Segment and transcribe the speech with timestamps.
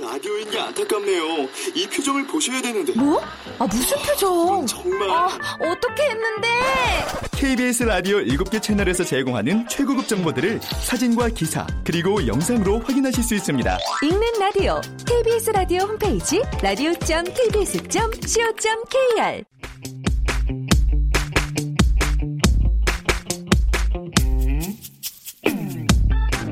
[0.00, 1.48] 라디오인 게 안타깝네요.
[1.74, 2.92] 이 표정을 보셔야 되는데.
[2.94, 3.20] 뭐?
[3.58, 4.66] 아 무슨 표정?
[4.66, 5.08] 정말.
[5.10, 5.26] 아
[5.60, 6.48] 어떻게 했는데?
[7.32, 13.78] KBS 라디오 7개 채널에서 제공하는 최고급 정보들을 사진과 기사 그리고 영상으로 확인하실 수 있습니다.
[14.02, 19.44] 읽는 라디오 KBS 라디오 홈페이지 라디오.kbs.co.kr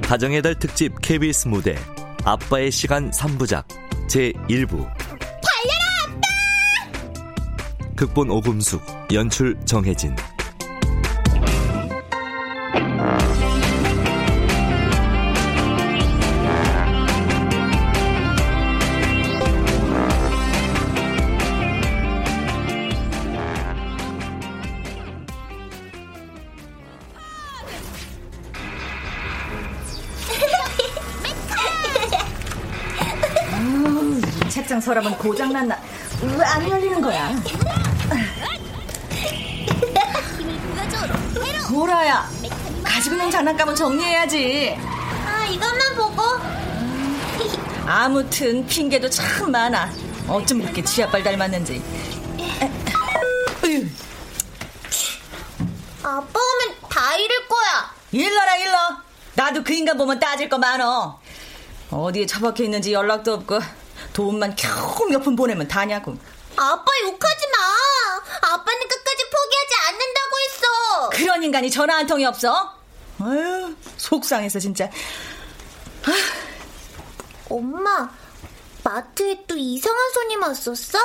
[0.02, 1.76] 가정의 달 특집 KBS 무대
[2.24, 3.64] 아빠의 시간 3부작
[4.08, 6.22] 제1부 달려라 아빠!
[7.96, 8.82] 극본 오금숙
[9.12, 10.16] 연출 정혜진
[34.94, 35.78] 책장 서랍은 고장났나?
[36.22, 37.30] 왜 안 열리는 거야?
[41.68, 42.28] 보라야,
[42.84, 44.76] 가지고 있는 장난감은 정리해야지.
[45.26, 46.22] 아, 이것만 보고.
[47.86, 49.90] 아무튼 핑계도 참 많아.
[50.28, 51.82] 어쩜 이렇게 지아빨 닮았는지.
[53.64, 53.86] 으유,
[56.02, 57.94] 아빠 오면 다 잃을 거야.
[58.12, 58.78] 일러라 일러.
[59.34, 61.18] 나도 그 인간 보면 따질 거 많어.
[61.90, 63.58] 어디에 처박혀 있는지 연락도 없고
[64.18, 66.16] 돈만 겨우 몇 푼 보내면 다냐고.
[66.56, 68.48] 아빠 욕하지 마.
[68.54, 71.10] 아빠는 끝까지 포기하지 않는다고 했어.
[71.10, 72.72] 그런 인간이 전화 한 통이 없어?
[73.20, 74.88] 아유, 속상해서 진짜.
[77.50, 78.08] 엄마,
[78.82, 80.98] 마트에 또 이상한 손님 왔었어?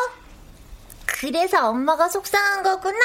[1.06, 2.98] 그래서 엄마가 속상한 거구나.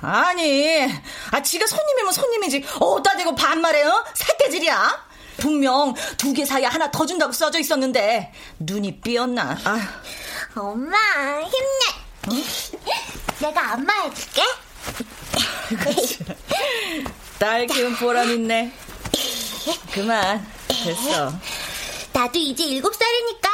[0.00, 0.86] 아니,
[1.30, 2.66] 아, 지가 손님이면 손님이지.
[2.80, 4.04] 어디다 대고 반말해, 어?
[4.14, 5.07] 새끼질이야?
[5.38, 9.58] 분명 두 개 사이에 하나 더 준다고 써져 있었는데, 눈이 삐었나.
[9.64, 10.00] 아,
[10.54, 10.96] 엄마,
[11.40, 12.44] 힘내.
[13.40, 14.42] 내가 안마 해줄게.
[17.38, 18.72] 딸 키운 보람 있네.
[19.92, 21.32] 그만, 됐어.
[22.12, 23.48] 나도 이제 일곱 살이니까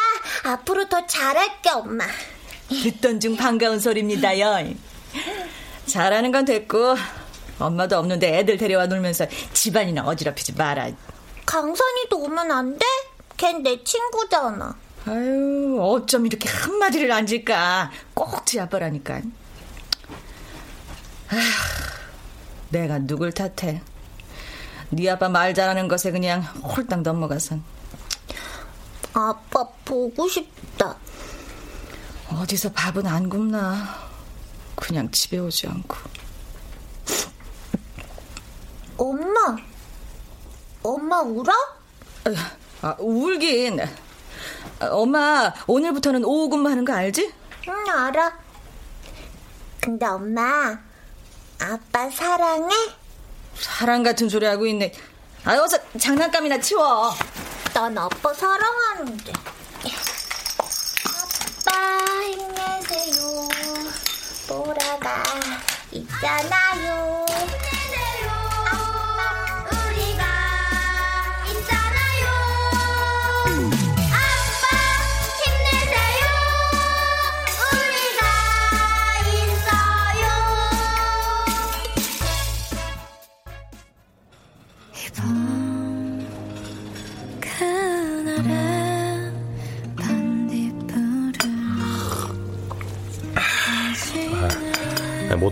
[0.45, 2.07] 앞으로 더 잘할게, 엄마.
[2.69, 4.75] 듣던 중 반가운 소리입니다요.
[5.87, 6.97] 잘하는 건 됐고,
[7.59, 10.89] 엄마도 없는데 애들 데려와 놀면서 집안이나 어지럽히지 마라.
[11.47, 12.85] 강산이도 오면 안 돼?
[13.37, 14.77] 걘 내 친구잖아.
[15.07, 17.91] 아유, 어쩜 이렇게 한마디를 안 질까.
[18.15, 19.15] 꼭 지 아빠라니까.
[21.29, 21.41] 아휴,
[22.71, 23.83] 내가 누굴 탓해.
[24.91, 27.63] 네 아빠 말 잘하는 것에 그냥 홀딱 넘어가선.
[29.13, 30.97] 아빠 보고 싶다.
[32.31, 34.05] 어디서 밥은 안 굽나.
[34.77, 35.97] 그냥 집에 오지 않고.
[38.97, 39.57] 엄마,
[40.85, 41.51] 엄마 울어?
[42.83, 43.81] 아, 울긴.
[43.81, 47.33] 아, 엄마, 오늘부터는 오후 근무하는 거 알지?
[47.69, 48.33] 응, 알아.
[49.81, 50.79] 근데 엄마,
[51.59, 52.75] 아빠 사랑해?
[53.59, 54.93] 사랑 같은 소리 하고 있네.
[55.45, 57.15] 아, 어서 장난감이나 치워.
[57.73, 59.33] 난 아빠 사랑하는데.
[61.65, 63.49] 아빠 힘내세요.
[64.49, 65.23] 보라가
[65.93, 67.25] 있잖아요.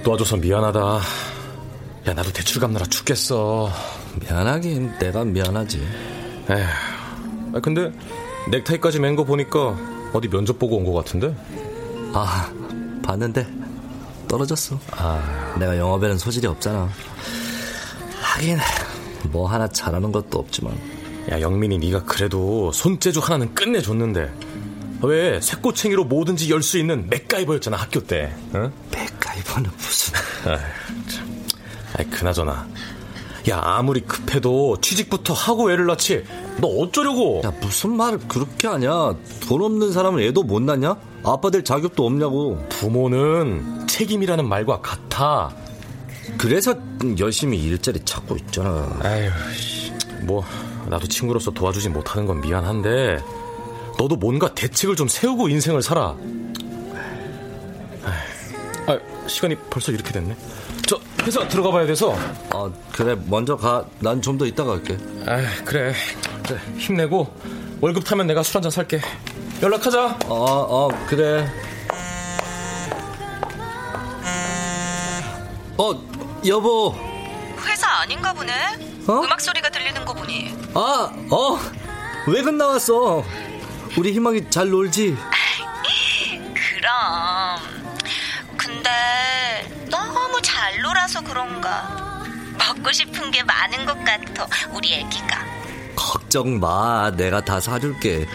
[0.02, 0.80] 못 도와줘서 미안하다.
[2.08, 3.70] 야, 나도 대출 갚느라 죽겠어.
[4.20, 5.78] 미안하긴 내가 미안하지
[6.50, 6.64] 에휴.
[7.54, 7.92] 아, 근데
[8.50, 9.76] 넥타이까지 맨 거 보니까
[10.12, 11.34] 어디 면접 보고 온거 같은데?
[12.14, 12.50] 아
[13.02, 13.46] 봤는데
[14.28, 16.90] 떨어졌어 아, 내가 영업에는 소질이 없잖아
[18.20, 18.58] 하긴
[19.30, 20.74] 뭐 하나 잘하는 것도 없지만
[21.30, 24.32] 야, 영민이 네가 그래도 손재주 하나는 끝내줬는데.
[25.04, 28.32] 왜 새꼬챙이로 뭐든지 열 수 있는 맥가이버였잖아 학교 때.
[28.54, 28.72] 응?
[28.92, 29.08] 맥
[29.52, 30.14] 가이버는 무슨
[31.98, 32.66] 아이, 그나저나.
[33.50, 36.24] 야, 아무리 급해도 취직부터 하고 애를 낳지.
[36.58, 37.42] 너 어쩌려고?
[37.44, 42.62] 야 무슨 말을 그렇게 하냐 돈 없는 사람은 애도 못 낳냐 아빠 될 자격도 없냐고
[42.68, 45.54] 부모는 책임이라는 말과 같아.
[46.38, 46.74] 그래서
[47.18, 49.00] 열심히 일자리 찾고 있잖아
[49.56, 49.92] 씨.
[50.22, 50.44] 뭐
[50.88, 53.18] 나도 친구로서 도와주지 못하는 건 미안한데
[53.98, 56.14] 너도 뭔가 대책을 좀 세우고 인생을 살아.
[59.32, 60.36] 시간이 벌써 이렇게 됐네.
[60.86, 62.14] 저 회사 들어가 봐야 돼서.
[62.50, 64.96] 아 그래 먼저 가 난 좀 더 이따 갈게
[65.26, 65.94] 아, 그래.
[66.46, 67.34] 그래, 힘내고
[67.80, 69.00] 월급 타면 내가 술 한 잔 살게.
[69.62, 70.18] 연락하자.
[70.26, 71.48] 어, 어, 그래.
[75.78, 75.92] 어,
[76.46, 76.94] 여보.
[77.66, 78.52] 회사 아닌가 보네.
[79.08, 79.20] 어?
[79.24, 80.54] 음악 소리가 들리는 거 보니.
[80.74, 81.58] 아, 어.
[82.26, 83.24] 외근 나왔어.
[83.96, 85.16] 우리 희망이 잘 놀지?
[86.54, 87.51] 그럼.
[88.82, 92.24] 근데 너무 잘 놀아서 그런가.
[92.58, 94.46] 먹고 싶은 게 많은 것 같아.
[94.72, 95.44] 우리 애기가.
[95.94, 97.12] 걱정 마.
[97.12, 98.26] 내가 다 사줄게.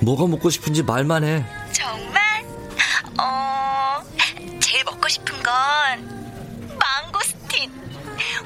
[0.00, 1.44] 뭐가 먹고 싶은지 말만 해.
[1.72, 2.46] 정말?
[3.20, 4.02] 어,
[4.60, 7.70] 제일 먹고 싶은 건 망고스틴.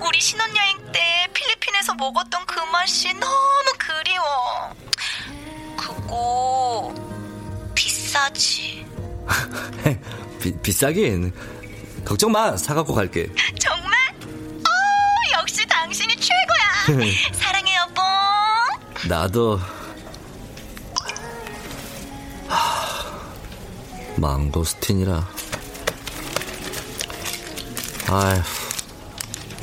[0.00, 4.74] 우리 신혼여행 때 필리핀에서 먹었던 그 맛이 너무 그리워.
[5.76, 6.92] 그거
[7.76, 8.84] 비싸지.
[10.44, 11.32] 비, 비싸긴.
[12.04, 12.54] 걱정 마.
[12.54, 13.28] 사갖고 갈게.
[13.58, 13.90] 정말?
[14.20, 17.12] 어, 역시 당신이 최고야.
[17.32, 18.02] 사랑해 여보.
[19.08, 19.58] 나도.
[22.46, 23.20] 하,
[24.16, 25.26] 망고스틴이라.
[28.10, 28.42] 아휴,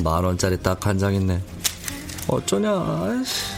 [0.04, 1.44] 만 원짜리 딱 한 장 있네.
[2.28, 3.52] 어쩌냐, 아이씨.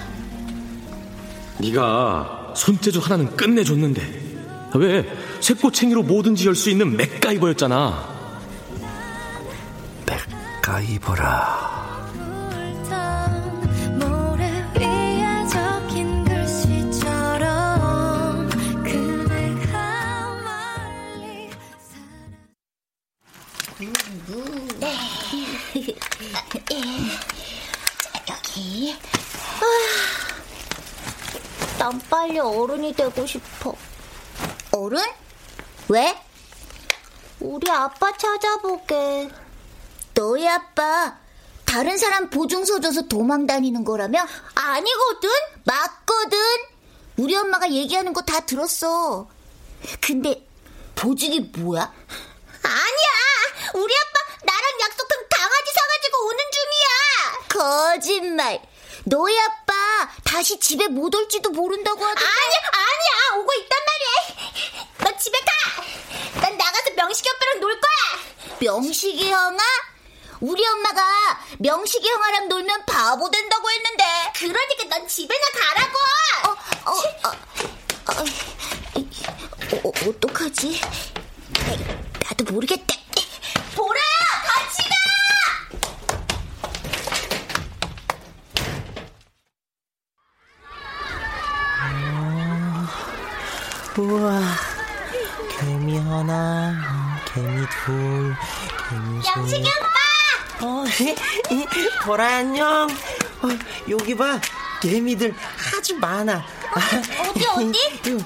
[1.60, 4.33] 네가 손재주 하나는 끝내줬는데
[4.76, 5.06] 왜
[5.40, 8.14] 새꼬챙이로 뭐든지 열 수 있는 맥가이버였잖아.
[10.62, 12.08] 가이버라.
[14.00, 14.46] 모래
[14.80, 17.70] 위에 적힌 글씨처럼
[18.84, 21.50] 그대가 멀리
[28.30, 28.96] 여기.
[29.60, 29.66] 아,
[31.78, 33.76] 난 빨리 어른이 되고 싶어.
[34.74, 35.00] 어른?
[35.90, 36.20] 왜?
[37.40, 39.30] 우리 아빠 찾아보게.
[40.16, 41.18] 너희 아빠
[41.66, 44.26] 다른 사람 보증서 줘서 도망 다니는 거라며?
[44.56, 45.30] 아니거든.
[45.66, 46.38] 맞거든.
[47.18, 49.28] 우리 엄마가 얘기하는 거 다 들었어.
[50.02, 50.48] 근데
[50.96, 51.82] 보증이 뭐야?
[52.64, 53.10] 아니야.
[53.76, 57.48] 우리 아빠 나랑 약속한 강아지 사가지고 오는 중이야.
[57.50, 58.62] 거짓말.
[59.06, 59.74] 너희 아빠
[60.24, 62.24] 다시 집에 못 올지도 모른다고 하던데.
[62.26, 63.42] 아니야, 아니야.
[63.42, 64.33] 오고 있단 말이야.
[65.24, 66.42] 너 집에 가.
[66.42, 68.20] 난 나가서 명식이 오빠랑 놀 거야.
[68.60, 69.64] 명식이 형아?
[70.42, 71.02] 우리 엄마가
[71.60, 74.04] 명식이 형아랑 놀면 바보 된다고 했는데.
[74.36, 75.98] 그러니까 넌 집에나 가라고.
[76.44, 76.50] 어,
[76.92, 76.94] 어,
[77.24, 77.32] 어,
[78.12, 78.26] 어,
[79.88, 80.82] 어, 어떡하지?
[82.26, 82.94] 나도 모르겠다.
[83.76, 84.04] 보라야,
[84.44, 84.96] 같이 가!
[94.02, 94.73] 우와
[95.64, 96.74] 개미 하나
[97.34, 98.36] 개미 둘
[98.90, 100.66] 개미 셋 명식이 오빠!
[100.66, 100.84] 어,
[102.06, 102.88] 보라 안녕
[103.42, 103.48] 어,
[103.90, 104.40] 여기 봐
[104.82, 105.34] 개미들
[105.78, 106.44] 아주 많아
[107.30, 108.20] 어디, 어디?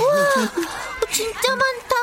[0.00, 0.24] 우와,
[1.12, 1.94] 진짜 많다.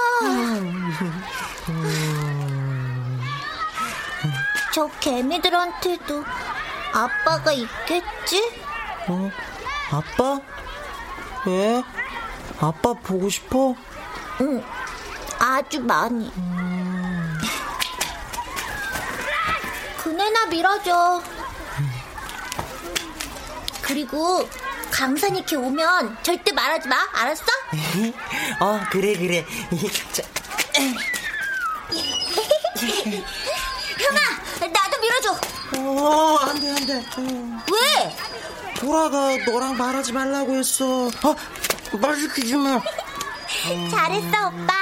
[4.74, 6.24] 저 개미들한테도
[6.94, 8.53] 아빠가 있겠지?
[9.07, 9.31] 어?
[9.91, 10.39] 아빠?
[11.47, 11.83] 왜?
[12.59, 13.75] 아빠 보고 싶어?
[14.41, 14.63] 응,
[15.39, 16.31] 아주 많이.
[19.97, 21.21] 그네나 밀어줘.
[23.81, 24.47] 그리고
[24.91, 26.95] 강산이 이렇게 오면 절대 말하지 마.
[27.13, 27.44] 알았어?
[28.62, 29.46] 어 그래 그래
[30.12, 30.24] 자,
[33.98, 35.39] 형아, 나도 밀어줘.
[35.77, 37.05] 어 안돼 안돼
[37.72, 38.15] 왜?
[38.79, 41.36] 보라가 너랑 말하지 말라고 했어 어?
[42.00, 42.81] 말 시키지 마
[43.63, 44.74] 잘했어, 오빠.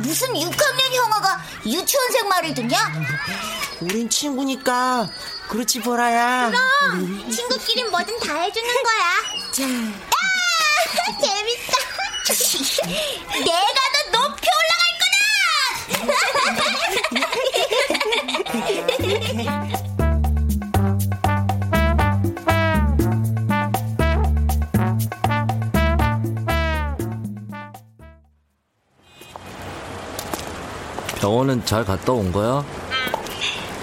[0.00, 2.78] 무슨 6학년 형아가 유치원생 말을 듣냐?
[3.80, 5.08] 우린 친구니까
[5.48, 9.12] 그렇지 보라야 그럼 친구끼린 뭐든 다 해주는 거야.
[9.52, 10.16] 자, 아,
[11.20, 11.78] 재밌다.
[13.44, 13.80] 내가
[14.12, 14.82] 더 높이 올라갈
[19.66, 19.78] 거다.
[31.28, 32.64] 병원은 잘 갔다 온 거야?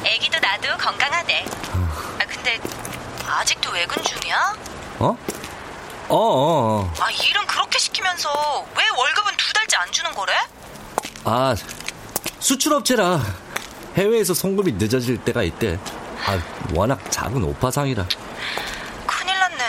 [0.03, 1.45] 애기도 나도 건강하대.
[1.73, 2.59] 아, 근데
[3.23, 4.55] 아직도 외근 중이야?
[4.97, 5.05] 어?
[5.05, 5.15] 어,
[6.09, 6.93] 어, 어.
[6.99, 10.33] 아, 일은 그렇게 시키면서 왜 월급은 두 달째 안 주는 거래?
[11.23, 11.55] 아,
[12.39, 13.21] 수출업체라
[13.95, 15.77] 해외에서 송금이 늦어질 때가 있대.
[16.25, 16.41] 아,
[16.73, 18.07] 워낙 작은 오파상이라.
[19.05, 19.63] 큰일 났네.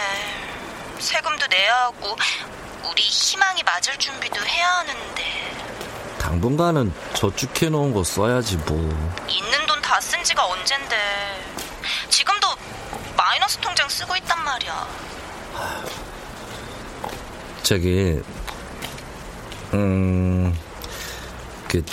[0.99, 2.17] 세금도 내야 하고
[2.91, 5.36] 우리 희망이 맞을 준비도 해야 하는데
[6.31, 8.77] 당분간은 저축해 놓은 거 써야지 뭐.
[9.29, 10.97] 있는 돈 다 쓴 지가 언젠데
[12.11, 12.49] 지금도
[13.17, 14.89] 마이너스 통장 쓰고 있단 말이야.
[17.63, 18.21] 저기,
[19.73, 20.59] 음,
[21.69, 21.85] 그,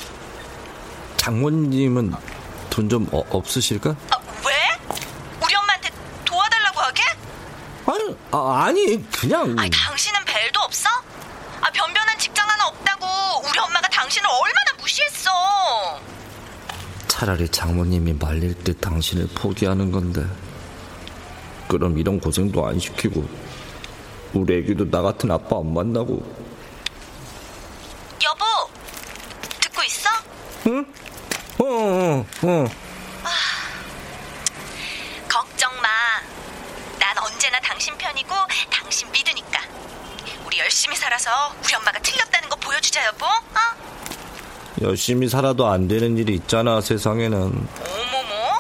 [1.17, 2.13] 장모님은
[2.71, 3.91] 돈 좀 어, 없으실까?
[3.91, 4.53] 아, 왜?
[5.45, 5.91] 우리 엄마한테
[6.25, 7.03] 도와달라고 하게?
[7.85, 9.55] 아니, 아, 아니, 그냥.
[9.59, 10.89] 아니, 당신은 벨도 없어?
[11.61, 13.05] 아, 변변한 직장 하나 없다고
[13.47, 15.32] 우리 엄마가 당신을 얼마나 무시했어.
[17.08, 20.24] 차라리 장모님이 말릴 때 당신을 포기하는 건데.
[21.67, 23.27] 그럼 이런 고생도 안 시키고,
[24.34, 26.22] 우리 애기도 나 같은 아빠 안 만나고.
[28.24, 28.46] 여보,
[29.60, 30.10] 듣고 있어?
[30.67, 30.86] 응?
[31.58, 32.65] 어, 어, 어.
[35.27, 35.89] 걱정 마.
[37.00, 38.36] 난 언제나 당신 편이고
[38.70, 39.62] 당신 믿으니까.
[40.46, 41.32] 우리 열심히 살아서
[41.63, 43.25] 우리 엄마가 틀렸다는 거 보여주자 여보.
[43.25, 43.93] 어?
[44.81, 47.39] 열심히 살아도 안 되는 일이 있잖아, 세상에는.
[47.39, 48.59] 어머머.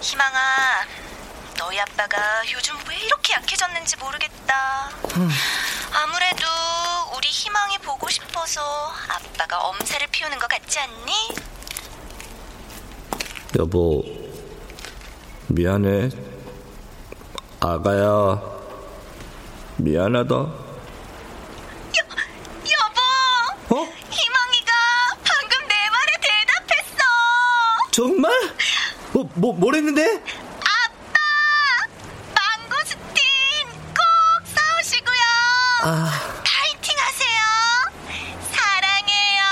[0.00, 0.38] 희망아,
[1.58, 2.18] 너희 아빠가
[2.52, 4.90] 요즘 왜 이렇게 약해졌는지 모르겠다.
[5.92, 6.46] 아무래도
[7.16, 8.60] 우리 희망이 보고 싶어서
[9.08, 11.12] 아빠가 엄살을 피우는 것 같지 않니?
[13.58, 14.02] 여보,
[15.48, 16.08] 미안해.
[17.60, 18.40] 아가야,
[19.76, 20.61] 미안하다.
[29.34, 30.22] 뭐, 뭐, 뭐랬는데?
[30.60, 31.18] 아빠!
[32.34, 33.22] 망고스틴
[33.88, 33.98] 꼭
[34.44, 35.22] 사오시고요!
[35.84, 36.10] 아,
[36.44, 37.40] 파이팅 하세요!
[38.52, 39.42] 사랑해요!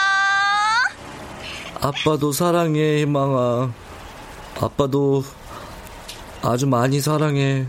[1.80, 3.72] 아빠도 사랑해, 희망아.
[4.60, 5.24] 아빠도
[6.42, 7.66] 아주 많이 사랑해.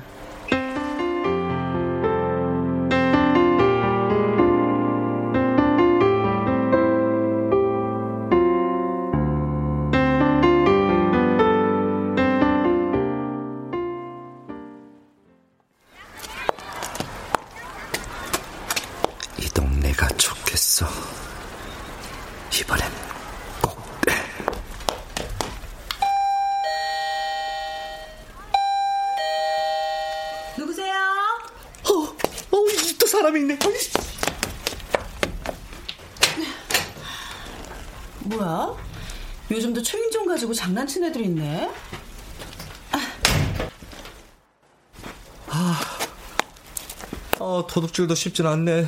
[47.91, 48.87] 도둑질도 쉽진 않네.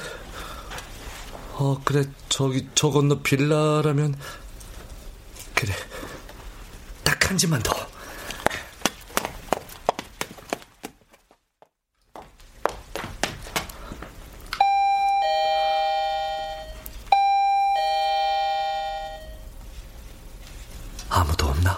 [1.54, 4.16] 어, 그래, 저기, 저 건너 빌라라면.
[5.54, 5.74] 그래.
[7.04, 7.74] 딱 한 집만 더.
[21.10, 21.78] 아무도 없나?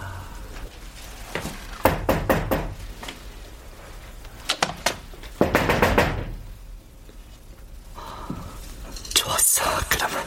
[9.13, 10.23] 좋았어, 그러면.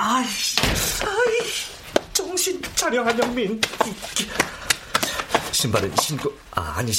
[0.00, 1.38] 아이, 아이,
[2.12, 3.60] 정신 차려, 한영민.
[5.52, 6.92] 신발은 신고, 아, 아니,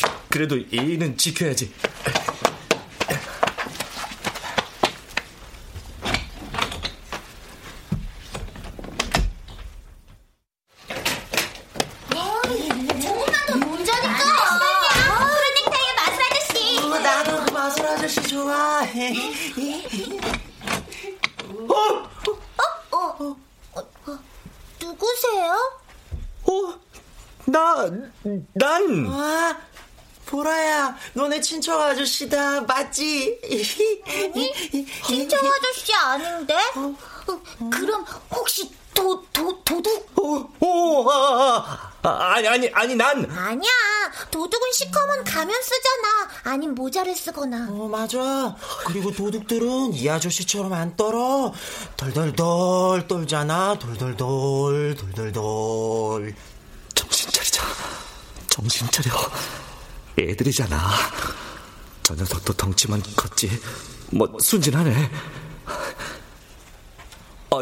[0.50, 1.72] 그래도 예의는 지켜야지.
[13.00, 14.18] 조금만 더 놀자니까.
[15.06, 16.80] 푸른넥타이의 마술 아저씨.
[16.80, 19.14] 어, 나도 그 마술 아저씨 좋아해.
[24.82, 25.54] 누구세요?
[26.46, 26.80] 어,
[27.46, 27.86] 나,
[28.54, 29.06] 난.
[29.06, 29.70] 와,
[30.26, 30.96] 보라야,
[31.50, 33.42] 친척 아저씨다, 맞지?
[35.08, 36.56] 친정 아저씨 아닌데?
[36.76, 36.96] 어,
[37.72, 40.12] 그럼 혹시 도, 도, 도둑?
[40.20, 43.26] 오, 오, 아, 아, 아, 아니, 아니, 아니, 난.
[43.32, 43.72] 아니야.
[44.30, 46.30] 도둑은 시커먼 가면 쓰잖아.
[46.44, 47.68] 아님 모자를 쓰거나.
[47.72, 48.56] 어, 맞아.
[48.86, 51.52] 그리고 도둑들은 이 아저씨처럼 안 떨어.
[51.98, 53.80] 덜덜덜 떨잖아.
[53.80, 56.36] 돌돌돌, 돌돌돌.
[56.94, 57.64] 정신 차리자.
[58.50, 59.10] 정신 차려.
[60.24, 60.78] 애들이잖아.
[62.04, 63.50] 저 녀석도 덩치만 컸지.
[64.12, 65.12] 뭐, 순진하네.
[67.52, 67.62] 어,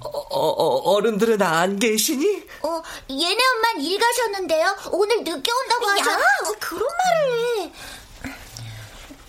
[0.00, 2.46] 어, 어 른들은 안 계시니?
[2.62, 4.76] 어, 얘네 엄만 일 가셨는데요.
[4.92, 6.10] 오늘 늦게 온다고 하셔.
[6.12, 6.18] 야,
[6.60, 7.72] 그런 말을 해.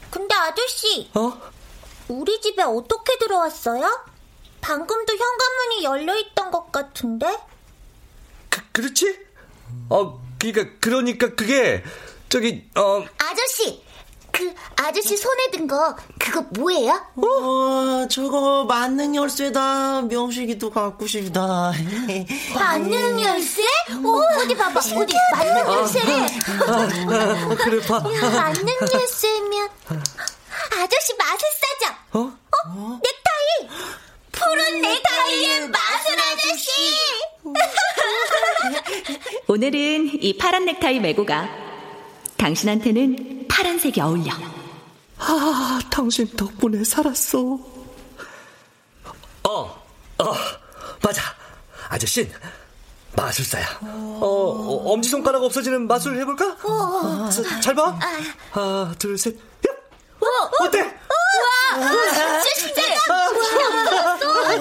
[0.10, 1.38] 근데 아저씨, 어?
[2.08, 4.06] 우리 집에 어떻게 들어왔어요?
[4.62, 7.38] 방금도 현관문이 열려있던 것 같은데?
[8.50, 9.20] 그, 그렇지?
[9.90, 11.84] 어, 그니까, 그러니까 그게,
[12.30, 13.82] 저기, 어, 아저씨,
[14.32, 16.92] 그 아저씨 손에 든 거 그거 뭐예요?
[17.16, 20.02] 와, 저거 만능 열쇠다.
[20.04, 21.72] 명식이도 갖고 싶다.
[22.54, 23.64] 만능 열쇠?
[23.64, 24.80] 어, 어디 봐봐.
[24.80, 26.28] 어디 만능 열쇠래.
[26.68, 26.88] 아,
[27.56, 28.00] 그래 봐.
[28.02, 29.70] 만능 열쇠면
[30.78, 31.96] 아저씨 마술사죠?
[32.14, 32.20] 어?
[32.20, 33.00] 어?
[33.04, 33.70] 넥타이.
[34.34, 36.70] 푸른 넥타이의 마술 아저씨.
[39.48, 41.48] 오늘은 이 파란 넥타이 메고 가.
[42.38, 44.32] 당신한테는 파란색이 어울려.
[45.20, 47.40] 아, 당신 덕분에 살았어.
[49.44, 49.52] 어,
[50.20, 50.34] 어,
[51.02, 51.22] 맞아.
[51.90, 52.30] 아저씨
[53.16, 53.66] 마술사야.
[53.82, 56.58] 어, 어, 엄지손가락 없어지는 마술 해볼까?
[56.64, 57.98] 어, 자, 잘 봐.
[58.52, 59.36] 하나, 둘, 셋.
[59.36, 59.74] 야!
[60.60, 60.80] 어 때?
[60.82, 63.14] 우와, 진짜 신기하다.
[64.26, 64.57] 아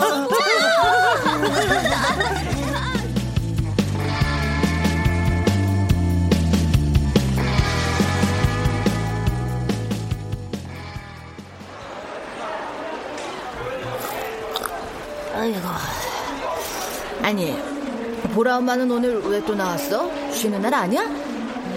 [18.36, 20.10] 보라 엄마는 오늘 왜 또 나왔어?
[20.30, 21.08] 쉬는 날 아니야?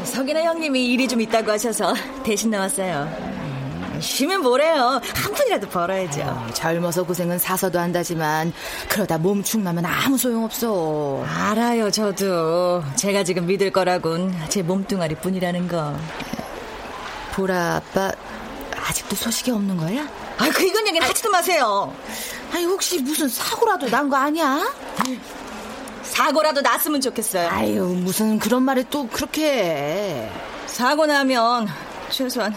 [0.04, 3.04] 석이나 형님이 일이 좀 있다고 하셔서 대신 나왔어요.
[3.04, 5.00] 음, 쉬면 뭐래요.
[5.16, 6.48] 한 푼이라도 벌어야죠.
[6.54, 8.52] 젊어서 고생은 사서도 한다지만
[8.90, 11.24] 그러다 몸 축 나면 아무 소용없어.
[11.28, 12.84] 알아요, 저도.
[12.96, 15.96] 제가 지금 믿을 거라곤 제 몸뚱아리 뿐이라는 거.
[17.36, 18.12] 보라 아빠
[18.88, 20.02] 아직도 소식이 없는 거야?
[20.38, 21.94] 아, 그 이건 얘기는 하지도 마세요.
[22.52, 24.60] 아니 혹시 무슨 사고라도 난 거 아니야?
[26.24, 27.48] 사고라도 났으면 좋겠어요.
[27.50, 30.30] 아유 무슨 그런 말을 또 그렇게 해.
[30.66, 31.70] 사고 나면
[32.10, 32.54] 최소한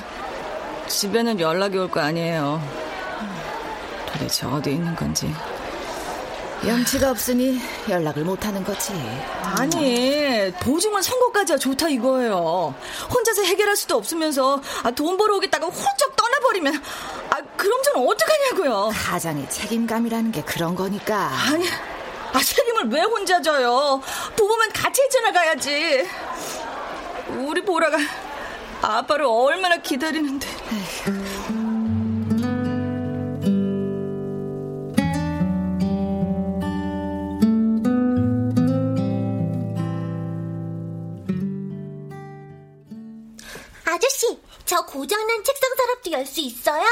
[0.88, 2.60] 집에는 연락이 올 거 아니에요.
[4.12, 5.32] 도대체 어디 있는 건지.
[6.66, 8.92] 염치가 없으니 연락을 못 하는 거지.
[9.42, 12.74] 아니, 보증은 선고까지야 좋다 이거예요.
[13.14, 16.74] 혼자서 해결할 수도 없으면서 아, 돈 벌어 오겠다고 훌쩍 떠나버리면
[17.30, 18.90] 아, 그럼 저는 어떡하냐고요.
[18.94, 21.30] 가장의 책임감이라는 게 그런 거니까.
[21.48, 21.64] 아니,
[22.32, 24.00] 아, 책임을 왜 혼자 져요?
[24.36, 26.08] 부부면 같이 헤쳐나가야지.
[27.38, 27.98] 우리 보라가
[28.80, 30.46] 아빠를 얼마나 기다리는데.
[43.84, 46.84] 아저씨, 저 고장난 책상 서랍도 열 수 있어요?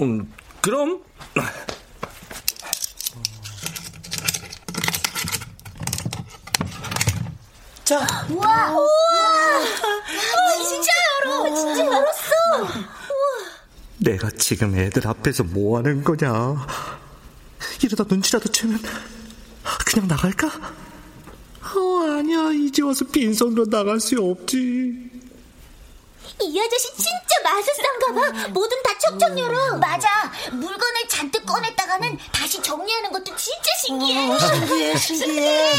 [0.00, 1.02] 음, 그럼
[7.90, 8.70] 자, 우와!
[8.70, 8.88] 우와!
[10.64, 10.92] 진짜
[11.24, 11.52] 열어!
[11.56, 12.30] 진짜 열었어!
[13.98, 16.68] 내가 지금 애들 앞에서 뭐 하는 거냐?
[17.82, 18.78] 이러다 눈치라도 채면
[19.84, 20.46] 그냥 나갈까?
[21.74, 22.52] 어, 아니야.
[22.52, 25.10] 이제 와서 빈손으로 나갈 수 없지.
[26.42, 28.48] 이 아저씨 진짜 마술사인가 봐.
[28.48, 29.76] 뭐든 다 척척 열어.
[29.76, 30.08] 맞아.
[30.52, 34.38] 물건을 잔뜩 꺼냈다가는 다시 정리하는 것도 진짜 신기해.
[34.38, 35.72] 신기해, 신기해.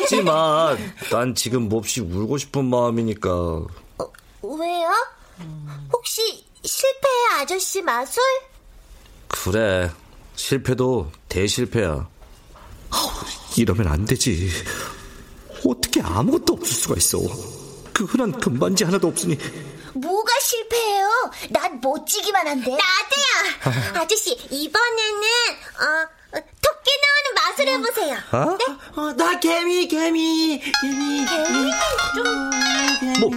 [0.00, 0.76] 웃지 마.
[1.10, 3.30] 난 지금 몹시 울고 싶은 마음이니까.
[4.42, 4.90] 왜요?
[5.92, 8.22] 혹시 실패의 아저씨 마술?
[9.28, 9.90] 그래.
[10.36, 12.08] 실패도 대실패야.
[13.56, 14.50] 이러면 안 되지.
[15.66, 17.18] 어떻게 아무것도 없을 수가 있어.
[17.92, 19.38] 그 흔한 금반지 하나도 없으니.
[19.94, 21.30] 뭐가 실패해요?
[21.50, 22.70] 난 멋지기만 한데.
[22.70, 24.00] 나도야.
[24.02, 25.28] 아저씨 이번에는
[25.80, 28.16] 어, 어, 토끼 나오는 마술 해보세요.
[28.32, 28.56] 어?
[28.56, 29.00] 네?
[29.00, 31.26] 어, 나 개미, 개미, 개미.
[31.26, 31.70] 개미?
[32.14, 32.50] 좀
[33.20, 33.30] 뭐,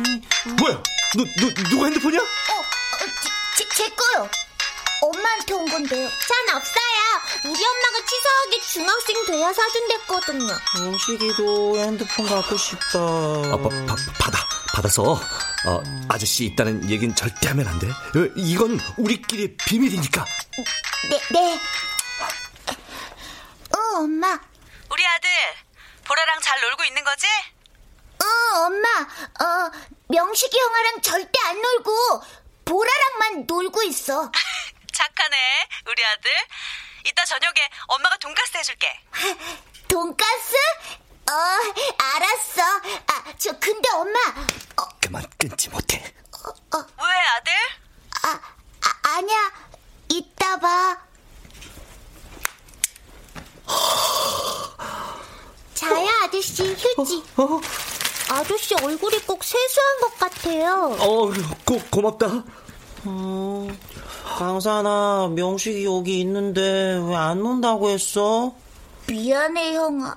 [0.59, 0.83] 뭐야?
[1.15, 2.19] 누, 누, 누가 핸드폰이야?
[2.19, 3.05] 어, 어,
[3.57, 4.29] 제, 제, 제 거요.
[5.03, 6.09] 엄마한테 온 건데요.
[6.09, 6.83] 전 없어요.
[7.45, 10.53] 우리 엄마가 치사하게 중학생 돼야 사준댔거든요.
[10.79, 12.99] 명식이도 핸드폰 갖고 싶다.
[12.99, 14.39] 아, 바, 바, 받아.
[14.73, 15.13] 받아서,
[15.65, 17.87] 어, 아저씨 있다는 얘긴 절대 하면 안 돼.
[17.89, 20.25] 어, 이건 우리끼리 비밀이니까.
[21.09, 21.59] 네, 네.
[23.75, 24.39] 어, 엄마.
[24.89, 25.29] 우리 아들
[26.05, 27.27] 보라랑 잘 놀고 있는 거지?
[28.19, 28.87] 어, 엄마.
[28.99, 29.71] 어,
[30.07, 32.23] 명식이 형아랑 절대 안 놀고
[32.65, 34.31] 보라랑만 놀고 있어.
[34.93, 36.31] 착하네 우리 아들
[37.05, 38.99] 이따 저녁에 엄마가 돈가스 해줄게
[39.89, 40.55] 돈가스?
[41.29, 41.33] 어,
[41.97, 42.61] 알았어.
[43.07, 44.19] 아, 저 근데 엄마.
[44.77, 46.03] 어, 그만 끊지 못해.
[46.73, 47.53] 왜 아들?
[48.23, 48.39] 아,
[48.81, 49.51] 아 아니야.
[50.09, 50.97] 이따 봐.
[55.73, 57.23] 자야 아저씨 휴지.
[57.37, 57.61] 어?
[58.29, 60.97] 아저씨 얼굴이 꼭 세수한 것 같아요.
[60.99, 61.31] 어,
[61.65, 62.43] 고, 고맙다.
[63.05, 63.67] 어,
[64.25, 68.53] 강산아, 명식이 여기 있는데 왜안 논다고 했어?
[69.07, 70.15] 미안해, 형아.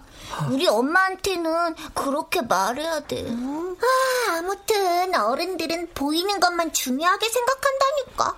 [0.50, 3.26] 우리 엄마한테는 그렇게 말해야 돼.
[3.28, 8.34] 아, 아무튼 어른들은 보이는 것만 중요하게 생각한다니까.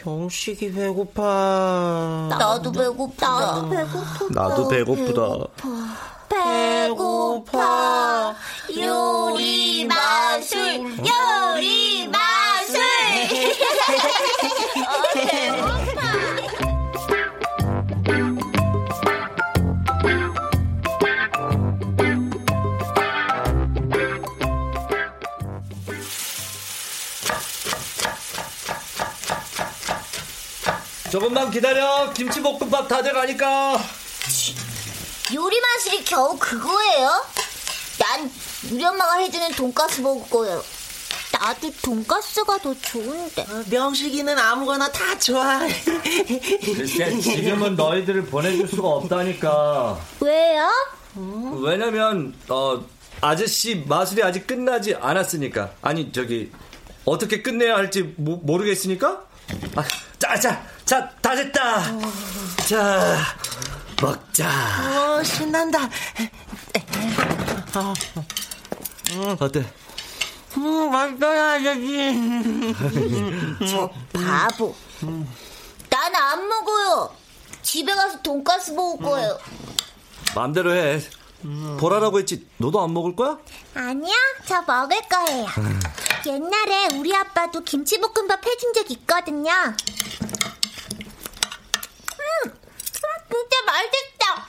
[0.00, 2.28] 병식이 배고파.
[2.30, 3.28] 나도 배고프다.
[3.28, 4.48] 나도 배고프다.
[4.48, 5.22] 나도 배고프다.
[6.28, 8.34] 배고파.
[8.76, 10.58] 요리 마술,
[10.98, 12.27] 요리 마술.
[31.10, 32.12] 조금만 기다려.
[32.12, 33.78] 김치볶음밥 다 돼가니까.
[35.34, 37.24] 요리 마술이 겨우 그거예요?
[37.98, 38.30] 난
[38.70, 40.62] 우리 엄마가 해주는 돈가스 먹을 거예요.
[41.32, 43.42] 나도 돈가스가 더 좋은데.
[43.42, 45.60] 어, 명식이는 아무거나 다 좋아.
[46.64, 49.98] 글쎄, 지금은 너희들을 보내줄 수가 없다니까.
[50.20, 50.68] 왜요?
[51.62, 52.84] 왜냐면, 어,
[53.20, 55.72] 아저씨 마술이 아직 끝나지 않았으니까.
[55.82, 56.50] 아니, 저기,
[57.04, 59.27] 어떻게 끝내야 할지 모, 모르겠으니까?
[59.76, 59.82] 아,
[60.18, 61.82] 자, 자, 자, 다 됐다.
[62.66, 63.16] 자,
[64.00, 64.48] 먹자.
[65.18, 65.88] 어, 신난다.
[69.40, 69.64] 어때?
[70.56, 72.14] 음, 맛있어야 아저씨.
[73.70, 74.74] 저 바보.
[75.00, 77.10] 난 안 먹어요.
[77.62, 79.38] 집에 가서 돈가스 먹을 거예요.
[80.34, 81.00] 마음대로 해.
[81.78, 82.46] 보라라고 했지.
[82.56, 83.38] 너도 안 먹을 거야?
[83.74, 84.14] 아니야,
[84.46, 85.46] 저 먹을 거예요.
[86.26, 89.52] 옛날에 우리 아빠도 김치볶음밥 해준 적 있거든요.
[89.52, 89.76] 음,
[92.82, 94.46] 진짜 맛있다.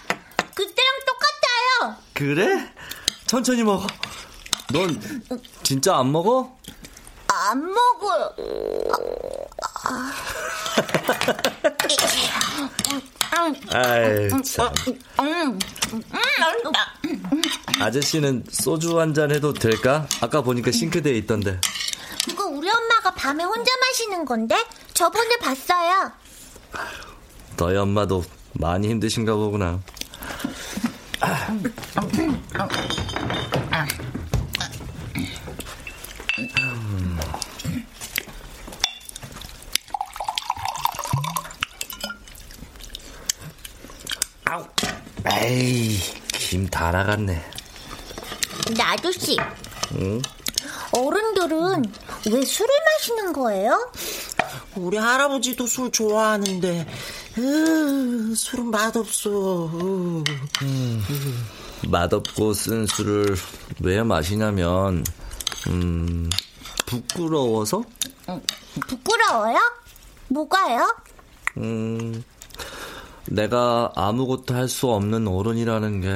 [0.55, 1.95] 그때랑 똑같아요.
[2.13, 2.73] 그래?
[3.27, 3.85] 천천히 먹어.
[4.71, 4.99] 넌
[5.63, 6.57] 진짜 안 먹어?
[7.31, 8.33] 안 먹어요.
[13.71, 14.73] 아이, 참.
[15.19, 15.59] 음,
[15.93, 16.01] 음,
[16.39, 17.83] 맛있다.
[17.85, 20.07] 아저씨는 소주 한 잔 해도 될까?
[20.21, 21.59] 아까 보니까 싱크대에 있던데.
[22.25, 24.55] 그거 우리 엄마가 밤에 혼자 마시는 건데
[24.93, 26.11] 저번에 봤어요.
[27.57, 29.79] 너희 엄마도 많이 힘드신가 보구나.
[45.53, 45.97] 에이,
[46.33, 47.43] 김 다 나갔네.
[48.67, 49.35] 근데 아저씨,
[49.95, 50.21] 응?
[50.91, 51.91] 어른들은
[52.31, 53.91] 왜 술을 마시는 거예요?
[54.75, 56.87] 우리 할아버지도 술 좋아하는데,
[57.39, 59.71] 으, 술은 맛없어.
[59.73, 60.23] 으.
[61.87, 63.35] 맛없고 쓴 술을
[63.81, 65.03] 왜 마시냐면,
[65.67, 66.29] 음,
[66.85, 67.83] 부끄러워서?
[68.87, 69.57] 부끄러워요?
[70.27, 70.95] 뭐가요?
[71.57, 72.23] 음,
[73.31, 76.07] 내가 아무것도 할 수 없는 어른이라는 게,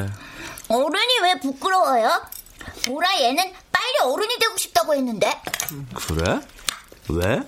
[0.67, 2.21] 어른이 왜 부끄러워요?
[2.86, 5.30] 보라 얘는 빨리 어른이 되고 싶다고 했는데
[5.95, 6.39] 그래?
[7.10, 7.41] 왜?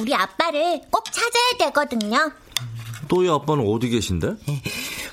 [0.00, 2.30] 우리 아빠를 꼭 찾아야 되거든요.
[3.08, 4.34] 너희 아빠는 어디 계신데?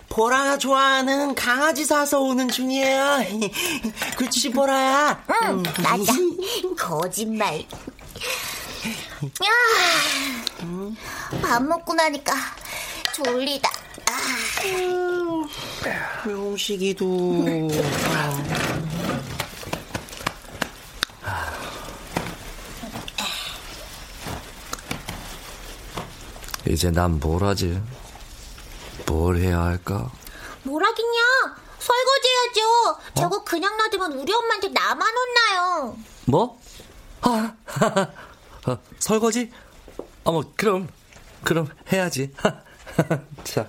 [0.09, 3.19] 보라가 좋아하는 강아지 사서 오는 중이에요.
[4.17, 5.23] 그치, 보라야?
[5.43, 6.13] 응, 맞아.
[6.77, 7.59] 거짓말.
[9.45, 9.49] 야,
[11.41, 12.33] 밥 먹고 나니까
[13.13, 13.69] 졸리다.
[16.25, 17.07] 명식이도.
[26.67, 27.81] 이제 난 뭘 하지?
[29.05, 30.09] 뭘 해야 할까?
[30.63, 31.19] 뭘 하긴요.
[31.79, 32.99] 설거지 해야죠.
[33.15, 35.97] 저거 그냥 놔두면 우리 엄마한테 나만 혼나요.
[36.25, 36.59] 뭐?
[37.21, 37.53] 아,
[38.67, 39.51] 어, 설거지?
[40.23, 40.87] 어머, 그럼,
[41.43, 42.31] 그럼 해야지.
[43.43, 43.67] 자.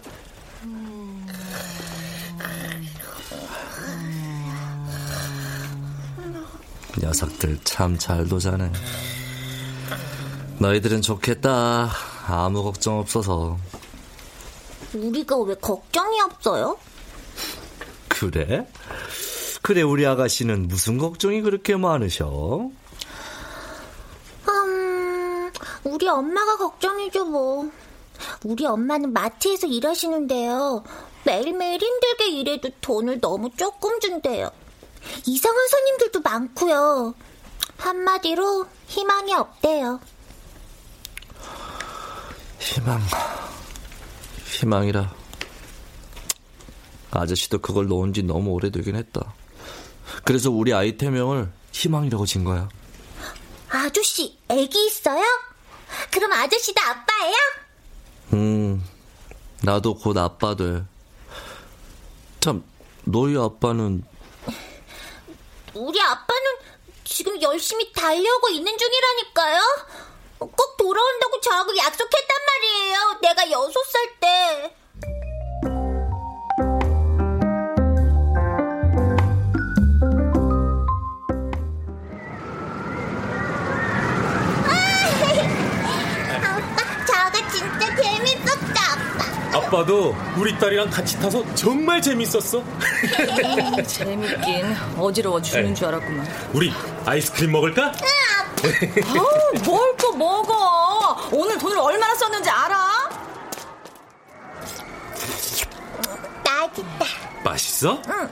[7.00, 8.70] 녀석들 참 잘 도 자네.
[10.58, 11.90] 너희들은 좋겠다.
[12.26, 13.58] 아무 걱정 없어서.
[14.94, 16.78] 우리가 왜 걱정이 없어요?
[18.08, 18.66] 그래?
[19.62, 22.70] 그래, 우리 아가씨는 무슨 걱정이 그렇게 많으셔?
[24.48, 25.50] 음,
[25.82, 27.70] 우리 엄마가 걱정이죠, 뭐.
[28.44, 30.84] 우리 엄마는 마트에서 일하시는데요.
[31.24, 34.50] 매일매일 힘들게 일해도 돈을 너무 조금 준대요.
[35.26, 37.14] 이상한 손님들도 많고요.
[37.78, 40.00] 한마디로 희망이 없대요.
[42.58, 43.00] 희망.
[44.46, 45.12] 희망이라.
[47.10, 49.34] 아저씨도 그걸 놓은 지 너무 오래되긴 했다.
[50.24, 52.68] 그래서 우리 아이템명을 희망이라고 진 거야.
[53.68, 55.22] 아저씨, 애기 있어요?
[56.10, 57.34] 그럼 아저씨도 아빠예요?
[58.32, 58.84] 음,
[59.62, 60.82] 나도 곧 아빠 돼.
[62.40, 62.64] 참,
[63.04, 64.04] 너희 아빠는
[65.74, 66.52] 우리 아빠는
[67.04, 69.60] 지금 열심히 달려오고 있는 중이라니까요.
[70.38, 73.18] 꼭 돌아온다고 저하고 약속했단 말이에요.
[73.22, 74.76] 내가 여섯 살 때.
[89.54, 89.66] 아빠.
[89.66, 92.62] 아빠도 우리 딸이랑 같이 타서 정말 재밌었어.
[93.86, 95.74] 재밌긴 어지러워 죽는 네.
[95.74, 96.26] 줄 알았구만.
[96.52, 96.72] 우리
[97.06, 97.92] 아이스크림 먹을까?
[99.06, 101.28] 아우, 뭘 또 먹어?
[101.32, 103.08] 오늘 돈을 얼마나 썼는지 알아?
[106.44, 107.04] 맛있다.
[107.44, 108.02] 맛있어?
[108.08, 108.30] 응.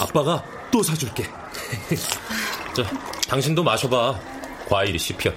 [0.00, 1.24] 아빠가 또 사줄게.
[2.74, 2.84] 자,
[3.28, 4.18] 당신도 마셔봐.
[4.68, 5.32] 과일이 씹혀.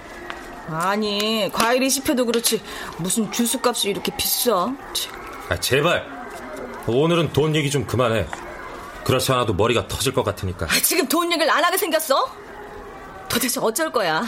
[0.69, 2.62] 아니, 과일이 씹혀도 그렇지.
[2.98, 4.72] 무슨 주스 값이 이렇게 비싸?
[5.47, 5.51] 참.
[5.51, 6.08] 아, 제발.
[6.88, 8.27] 오늘은 돈 얘기 좀 그만해.
[9.03, 10.65] 그렇지 않아도 머리가 터질 것 같으니까.
[10.69, 12.32] 아, 지금 돈 얘기를 안 하게 생겼어?
[13.29, 14.23] 도대체 어쩔 거야?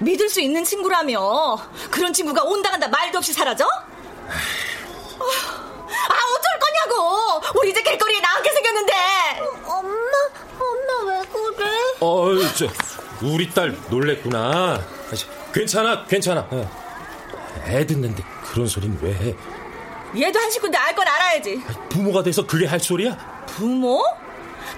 [0.00, 1.56] 믿을 수 있는 친구라며.
[1.90, 3.64] 그런 친구가 온다 간다 말도 없이 사라져?
[3.64, 3.70] 아,
[6.36, 7.40] 어쩔 거냐고!
[7.58, 8.92] 우리 이제 길거리에 나가게 생겼는데!
[9.64, 9.88] 엄마,
[10.58, 11.22] 엄마 왜
[11.56, 11.68] 그래?
[12.00, 12.66] 어이, 저,
[13.22, 14.38] 우리 딸 놀랬구나.
[14.38, 14.80] 아,
[15.14, 16.46] 저, 괜찮아, 괜찮아.
[16.50, 16.70] 어.
[17.66, 19.34] 애 듣는데 그런 소리는 왜 해?
[20.16, 21.62] 얘도 한 식구인데 알 건 알아야지.
[21.90, 23.16] 부모가 돼서 그게 할 소리야?
[23.46, 24.02] 부모?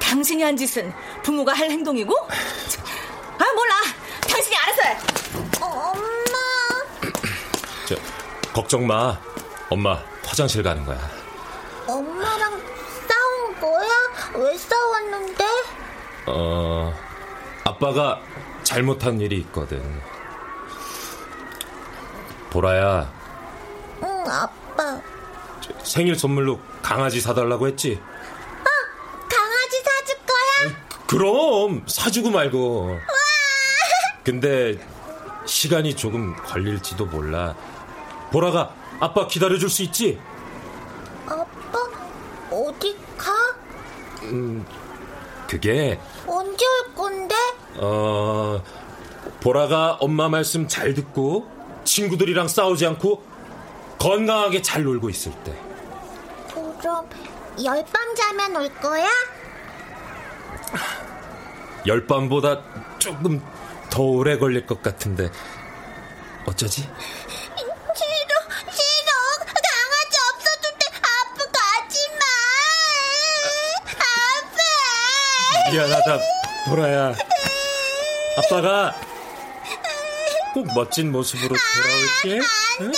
[0.00, 2.14] 당신이 한 짓은 부모가 할 행동이고?
[3.38, 3.74] 아, 몰라.
[4.28, 4.96] 당신이 알아서 해.
[5.60, 6.38] 엄마,
[7.86, 7.94] 저,
[8.52, 9.18] 걱정 마.
[9.68, 10.98] 엄마 화장실 가는 거야.
[11.86, 12.60] 엄마랑
[13.08, 13.88] 싸운 거야?
[14.34, 15.44] 왜 싸웠는데?
[16.26, 16.92] 어,
[17.64, 18.20] 아빠가
[18.64, 19.80] 잘못한 일이 있거든.
[22.50, 23.12] 보라야,
[24.02, 25.00] 응, 아빠.
[25.78, 28.00] 저, 생일 선물로 강아지 사달라고 했지?
[29.28, 30.86] 강아지 사줄 거야?
[31.06, 32.98] 그럼 사주고 말고.
[34.24, 34.78] 근데
[35.46, 37.54] 시간이 조금 걸릴지도 몰라.
[38.32, 40.20] 보라가 아빠 기다려줄 수 있지?
[41.26, 41.78] 아빠,
[42.50, 43.32] 어디 가?
[44.24, 44.64] 음,
[45.48, 47.34] 그게 언제 올 건데?
[47.76, 48.62] 어
[49.40, 51.50] 보라가 엄마 말씀 잘 듣고
[51.84, 53.24] 친구들이랑 싸우지 않고
[54.00, 55.52] 건강하게 잘 놀고 있을 때.
[56.80, 57.08] 그럼
[57.62, 59.06] 열밤 자면 올 거야?
[61.86, 62.62] 열 밤보다
[62.98, 63.42] 조금
[63.90, 65.30] 더 오래 걸릴 것 같은데
[66.46, 66.82] 어쩌지?
[66.82, 66.90] 싫어,
[68.72, 69.10] 싫어.
[69.44, 72.24] 강아지 없어줄 때 아빠 가지 마.
[75.60, 75.70] 아빠.
[75.72, 76.18] 미안하다
[76.70, 77.14] 보라야
[78.38, 78.94] 아빠가
[80.54, 82.40] 꼭 멋진 모습으로 돌아올게
[82.82, 82.92] 응?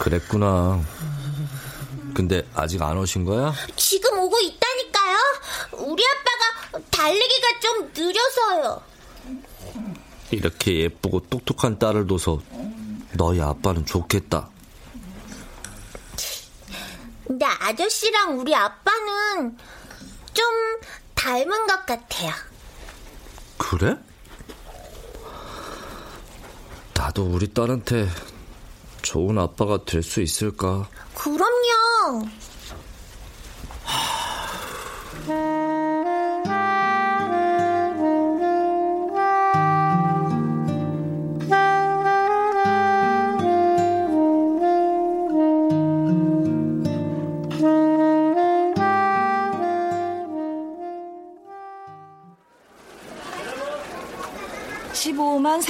[0.00, 0.80] 그랬구나.
[2.14, 3.54] 근데 아직 안 오신 거야?
[3.76, 5.18] 지금 오고 있다니까요.
[5.86, 8.82] 우리 아빠가 달리기가 좀 느려서요.
[10.30, 12.40] 이렇게 예쁘고 똑똑한 딸을 둬서
[13.14, 14.50] 너희 아빠는 좋겠다.
[17.26, 19.56] 근데 아저씨랑 우리 아빠는
[20.34, 20.46] 좀
[21.14, 22.32] 닮은 것 같아요.
[23.56, 23.96] 그래?
[26.94, 28.08] 나도 우리 딸한테
[29.00, 30.88] 좋은 아빠가 될 수 있을까?
[31.14, 32.26] 그럼요.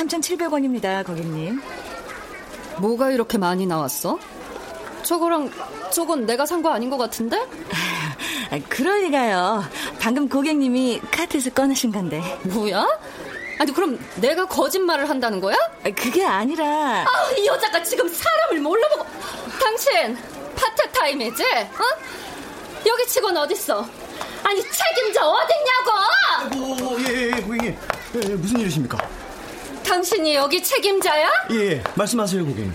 [0.08, 1.60] 3,700원입니다, 고객님.
[2.78, 4.18] 뭐가 이렇게 많이 나왔어?
[5.02, 5.50] 저거랑
[5.92, 7.36] 저건 내가 산 거 아닌 것 같은데?
[8.50, 8.56] 아,
[8.94, 9.64] 리가요.
[10.00, 12.22] 방금 고객님이 카트에서 꺼내신 건데.
[12.44, 12.86] 뭐야?
[13.58, 15.56] 아니 그럼 내가 거짓말을 한다는 거야?
[15.96, 16.64] 그게 아니라
[17.04, 19.06] 아, 이 여자가 지금 사람을 뭘로 보고
[19.60, 20.16] 당신
[20.56, 21.44] 파트타임이지?
[21.44, 21.84] 어?
[22.86, 23.86] 여기 직원 어딨어?
[24.42, 26.84] 아니 책임자 어딨냐고!
[26.94, 27.76] 오, 예, 예, 고객님.
[28.16, 28.98] 예, 예, 무슨 일이십니까?
[29.92, 31.30] 당신이 여기 책임자야?
[31.50, 32.72] 예, 예, 말씀하세요, 고객님.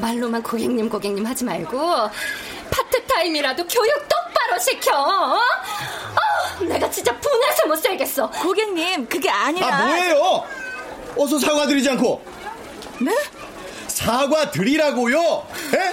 [0.00, 1.78] 말로만 고객님 고객님 하지 말고
[2.70, 5.36] 파트타임이라도 교육 똑바로 시켜 어?
[5.36, 10.44] 어, 내가 진짜 분해서 못 살겠어 고객님 그게 아니라 아, 뭐예요?
[11.18, 12.24] 어서 사과드리지 않고.
[13.00, 13.14] 네?
[13.88, 15.46] 사과드리라고요?
[15.74, 15.92] 예?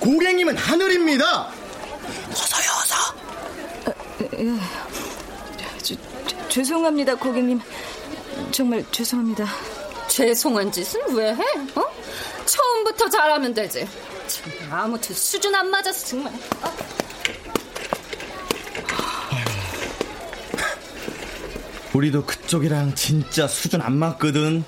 [0.00, 1.52] 고객님은 하늘입니다.
[2.32, 3.14] 어서요 어서
[6.48, 7.60] 죄송합니다, 고객님.
[8.50, 9.46] 정말 죄송합니다.
[10.18, 11.42] 죄송한 짓은 왜 해?
[11.76, 11.84] 어?
[12.44, 13.86] 처음부터 잘하면 되지.
[14.26, 16.32] 참, 아무튼 수준 안 맞아서 정말.
[16.32, 16.72] 어?
[21.94, 24.64] 우리도 그쪽이랑 진짜 수준 안 맞거든.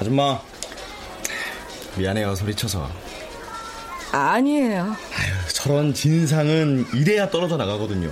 [0.00, 0.40] 아줌마,
[1.98, 2.88] 미안해요, 소리쳐서.
[4.12, 4.96] 아니에요.
[5.52, 8.10] 저런 진상은 이래야 떨어져 나가거든요.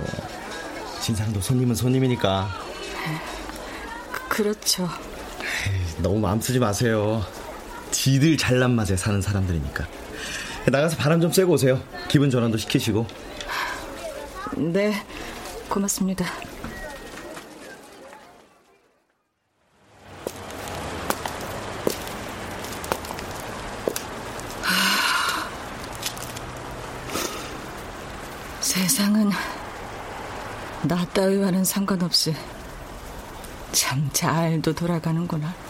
[1.01, 2.47] 진상도 손님은 손님이니까.
[4.29, 4.87] 그, 렇죠
[5.99, 7.23] 너무 마음 쓰지 마세요.
[7.91, 9.87] 지들 잘난 맛에 사는 사람들이니까.
[10.67, 11.81] 나가서 바람 좀 쐬고 오세요.
[12.07, 13.07] 기분 전환도 시키시고.
[14.57, 14.93] 네,
[15.69, 16.25] 고맙습니다.
[24.61, 25.49] 하,
[28.61, 29.31] 세상은
[30.83, 32.35] 나 따위와는 상관없이
[33.71, 35.66] 참 잘도 돌아가는구나.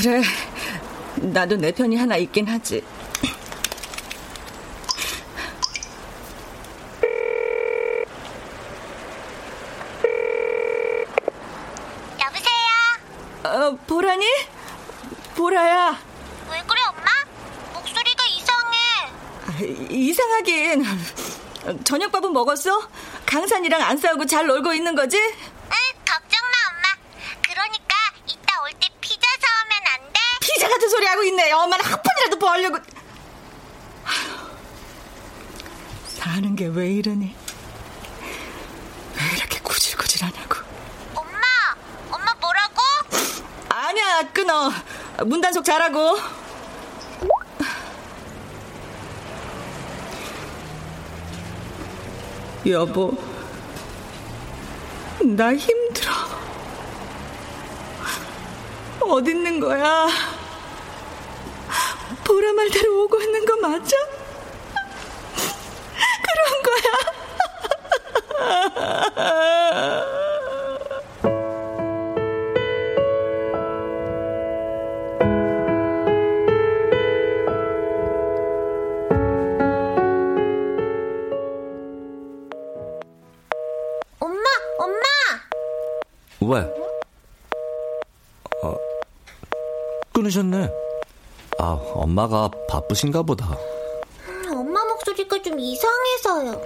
[0.00, 0.22] 그래,
[1.16, 2.82] 나도 내 편이 하나 있긴 하지.
[12.20, 12.64] 여보세요?
[13.44, 14.26] 어, 보라니?
[15.36, 15.98] 보라야.
[16.50, 17.10] 왜 그래, 엄마?
[17.74, 18.78] 목소리가 이상해.
[19.46, 19.52] 아,
[19.90, 20.84] 이상하긴.
[21.84, 22.88] 저녁밥은 먹었어?
[23.26, 25.16] 강산이랑 안 싸우고 잘 놀고 있는 거지?
[25.18, 25.32] 응,
[26.04, 26.88] 걱정 마, 엄마.
[27.42, 27.94] 그러니까
[28.26, 30.20] 이따 올 때 피자 사오면 안 돼?
[30.40, 31.52] 피자 같은 소리 하고 있네.
[31.52, 32.76] 엄마는 한 푼이라도 벌려고.
[32.76, 32.84] 아휴,
[36.06, 37.34] 사는 게 왜 이러니?
[39.16, 40.56] 왜 이렇게 구질구질하냐고.
[41.14, 41.38] 엄마,
[42.10, 42.80] 엄마 뭐라고?
[43.68, 44.70] 아니야, 끊어.
[45.24, 46.18] 문단속 잘하고.
[52.66, 53.16] 여보,
[55.22, 56.12] 나 힘들어.
[59.00, 60.08] 어딨는 거야?
[62.40, 63.94] 보라 말대로 오고 있는 거 맞아?
[66.24, 66.80] 그런 거야.
[84.18, 84.40] 엄마,
[84.78, 85.04] 엄마!
[86.40, 86.60] 왜?
[88.62, 88.74] 어,
[90.14, 90.79] 끊으셨네.
[92.00, 93.56] 아, 엄마가 바쁘신가 보다.
[94.50, 96.60] 엄마 목소리가 좀 이상해서요.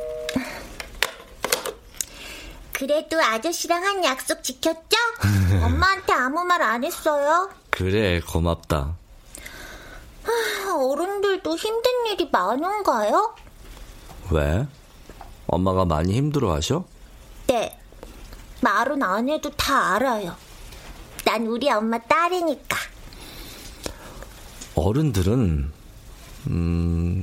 [2.73, 4.97] 그래도 아저씨랑 한 약속 지켰죠?
[5.65, 7.51] 엄마한테 아무 말 안 했어요.
[7.71, 8.97] 그래, 고맙다.
[10.25, 13.35] 하, 어른들도 힘든 일이 많은가요?
[14.31, 14.67] 왜?
[15.47, 16.85] 엄마가 많이 힘들어 하셔?
[17.47, 17.79] 네.
[18.61, 20.35] 말은 안 해도 다 알아요.
[21.25, 22.77] 난 우리 엄마 딸이니까.
[24.75, 25.73] 어른들은,
[26.49, 27.23] 음,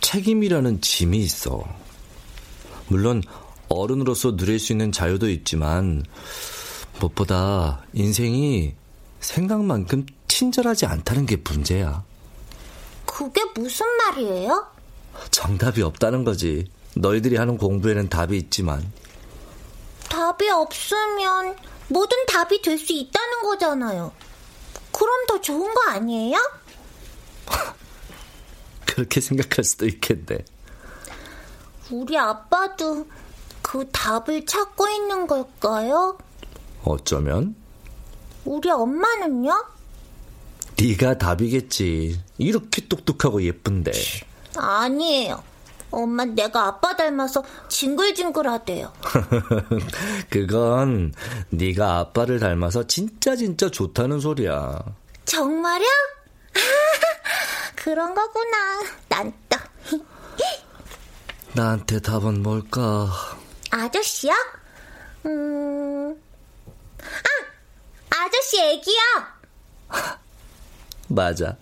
[0.00, 1.64] 책임이라는 짐이 있어.
[2.88, 3.22] 물론,
[3.68, 6.02] 어른으로서 누릴 수 있는 자유도 있지만,
[6.98, 8.74] 무엇보다 인생이
[9.20, 12.04] 생각만큼 친절하지 않다는 게 문제야.
[13.06, 14.66] 그게 무슨 말이에요?
[15.30, 16.64] 정답이 없다는 거지.
[16.96, 18.92] 너희들이 하는 공부에는 답이 있지만.
[20.08, 21.56] 답이 없으면
[21.88, 24.12] 뭐든 답이 될 수 있다는 거잖아요.
[24.90, 26.36] 그럼 더 좋은 거 아니에요?
[28.86, 30.44] 그렇게 생각할 수도 있겠네.
[31.90, 33.06] 우리 아빠도
[33.60, 36.18] 그 답을 찾고 있는 걸까요?
[36.84, 37.54] 어쩌면
[38.44, 39.64] 우리 엄마는요?
[40.80, 42.20] 네가 답이겠지.
[42.38, 43.92] 이렇게 똑똑하고 예쁜데.
[44.56, 45.42] 아니에요.
[45.90, 48.92] 엄마 내가 아빠 닮아서 징글징글하대요.
[50.30, 51.12] 그건
[51.50, 54.78] 네가 아빠를 닮아서 진짜 진짜 좋다는 소리야.
[55.26, 55.86] 정말요?
[57.76, 58.82] 그런 거구나.
[59.08, 59.56] 난 또.
[61.54, 63.08] 나한테 답은 뭘까?
[63.70, 64.32] 아저씨요?
[65.26, 66.22] 음.
[67.00, 68.16] 아!
[68.24, 69.00] 아저씨 애기요!
[71.08, 71.56] 맞아.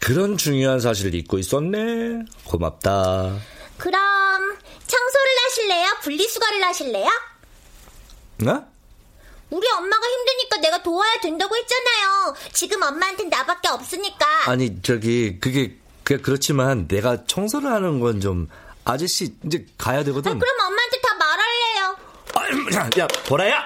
[0.00, 2.24] 그런 중요한 사실을 잊고 있었네.
[2.44, 3.38] 고맙다.
[3.78, 5.86] 그럼 청소를 하실래요?
[6.02, 7.08] 분리수거를 하실래요?
[8.46, 8.75] 어?
[9.50, 12.34] 우리 엄마가 힘드니까 내가 도와야 된다고 했잖아요.
[12.52, 14.50] 지금 엄마한텐 나밖에 없으니까.
[14.50, 18.48] 아니 저기 그게 그게 그렇지만 내가 청소를 하는 건 좀
[18.84, 20.32] 아저씨 이제 가야 되거든.
[20.32, 21.96] 아, 그럼 엄마한테 다 말할래요.
[23.02, 23.64] 야 보라야.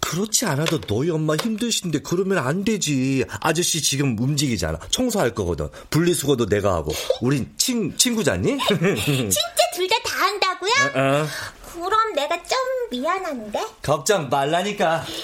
[0.00, 3.24] 그렇지 않아도 너희 엄마 힘드신데 그러면 안 되지.
[3.40, 4.78] 아저씨 지금 움직이잖아.
[4.90, 5.68] 청소할 거거든.
[5.90, 6.92] 분리수거도 내가 하고.
[7.22, 8.56] 우린 친 친구잖니?
[8.68, 9.40] 진짜
[9.74, 10.72] 둘 다 다 한다고요?
[10.94, 11.26] 어,
[11.72, 12.58] 그럼 내가 좀
[12.90, 13.60] 미안한데?
[13.82, 15.04] 걱정 말라니까.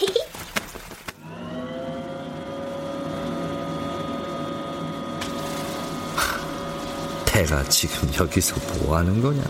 [7.26, 9.42] 태가 지금 여기서 뭐 하는 거냐?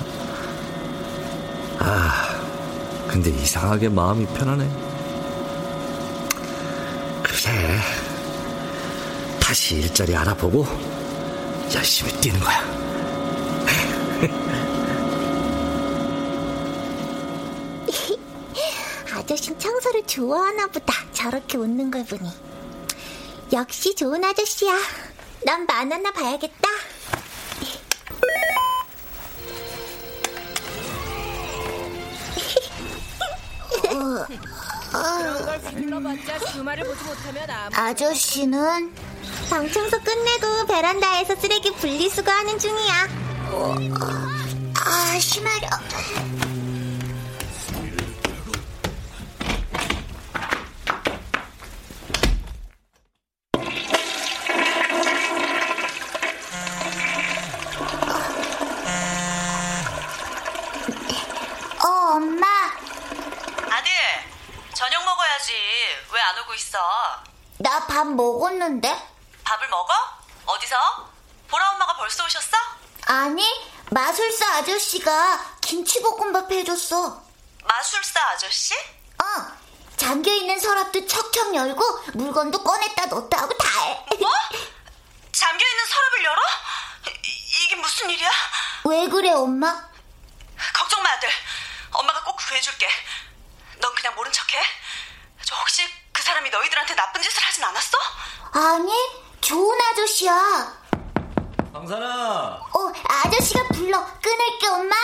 [1.81, 2.41] 아,
[3.09, 4.69] 근데 이상하게 마음이 편하네.
[7.23, 7.81] 그래.
[9.41, 10.65] 다시 일자리 알아보고
[11.75, 12.82] 열심히 뛰는 거야.
[19.23, 20.93] 아저씨 청소를 좋아하나 보다.
[21.13, 22.29] 저렇게 웃는 걸 보니.
[23.53, 24.73] 역시 좋은 아저씨야.
[25.45, 26.69] 난 바나나 봐야겠다.
[34.91, 38.95] 그런 걸 불러봤자 주말을 보지 못하면 아무 아저씨는
[39.51, 43.09] 방 청소 끝내고 베란다에서 쓰레기 분리수거하는 중이야.
[44.85, 45.69] 아, 심하려.
[61.85, 62.47] 어, 엄마.
[63.71, 63.91] 아들,
[64.75, 65.53] 저녁 먹어야지.
[66.13, 66.79] 왜 안 오고 있어?
[67.59, 68.89] 나 밥 먹었는데?
[69.45, 69.93] 밥을 먹어?
[70.47, 71.11] 어디서?
[71.49, 72.57] 보라 엄마가 벌써 오셨어?
[73.07, 73.45] 아니,
[73.91, 77.23] 마술사 아저씨가 김치볶음밥 해줬어.
[77.65, 78.75] 마술사 아저씨?
[78.75, 79.53] 어,
[79.97, 84.07] 잠겨있는 서랍도 척척 열고 물건도 꺼냈다 넣었다 하고 다 해.
[84.19, 84.31] 뭐?
[85.33, 86.43] 잠겨있는 서랍을 열어?
[87.25, 88.31] 이- 이게 무슨 일이야?
[88.85, 89.89] 왜 그래, 엄마?
[90.75, 91.29] 걱정 마, 아들.
[91.93, 92.89] 엄마가 꼭 구해줄게.
[93.81, 94.63] 넌 그냥 모른 척해.
[95.45, 97.99] 저 혹시 그 사람이 너희들한테 나쁜 짓을 하진 않았어?
[98.53, 98.93] 아니,
[99.43, 100.73] 좋은 아저씨야.
[101.73, 102.61] 강산아.
[102.73, 103.99] 어, 아저씨가 불러.
[104.23, 104.95] 끊을게, 엄마.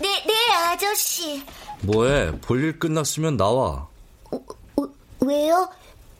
[0.00, 1.44] 네, 네, 아저씨.
[1.82, 2.40] 뭐해?
[2.40, 3.86] 볼일 끝났으면 나와.
[5.20, 5.68] 왜요?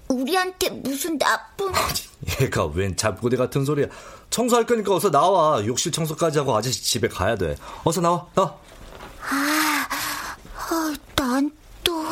[0.08, 1.72] 우리한테 무슨 나쁜...
[2.40, 3.86] 얘가 웬 잡고대 같은 소리야.
[4.28, 5.64] 청소할 거니까 어서 나와.
[5.64, 7.56] 욕실 청소까지 하고 아저씨 집에 가야 돼.
[7.84, 8.26] 어서 나와.
[8.34, 8.54] 나와.
[9.22, 9.86] 아,
[10.54, 11.50] 어, 난
[11.86, 12.02] 또...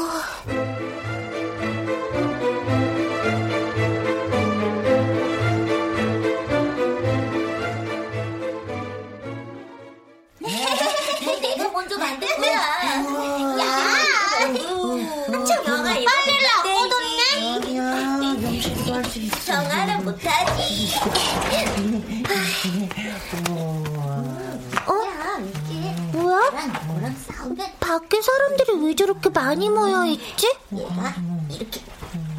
[27.84, 30.50] 밖에 사람들이 왜 저렇게 많이 모여 있지?
[30.72, 31.14] 얘가
[31.50, 31.82] 이렇게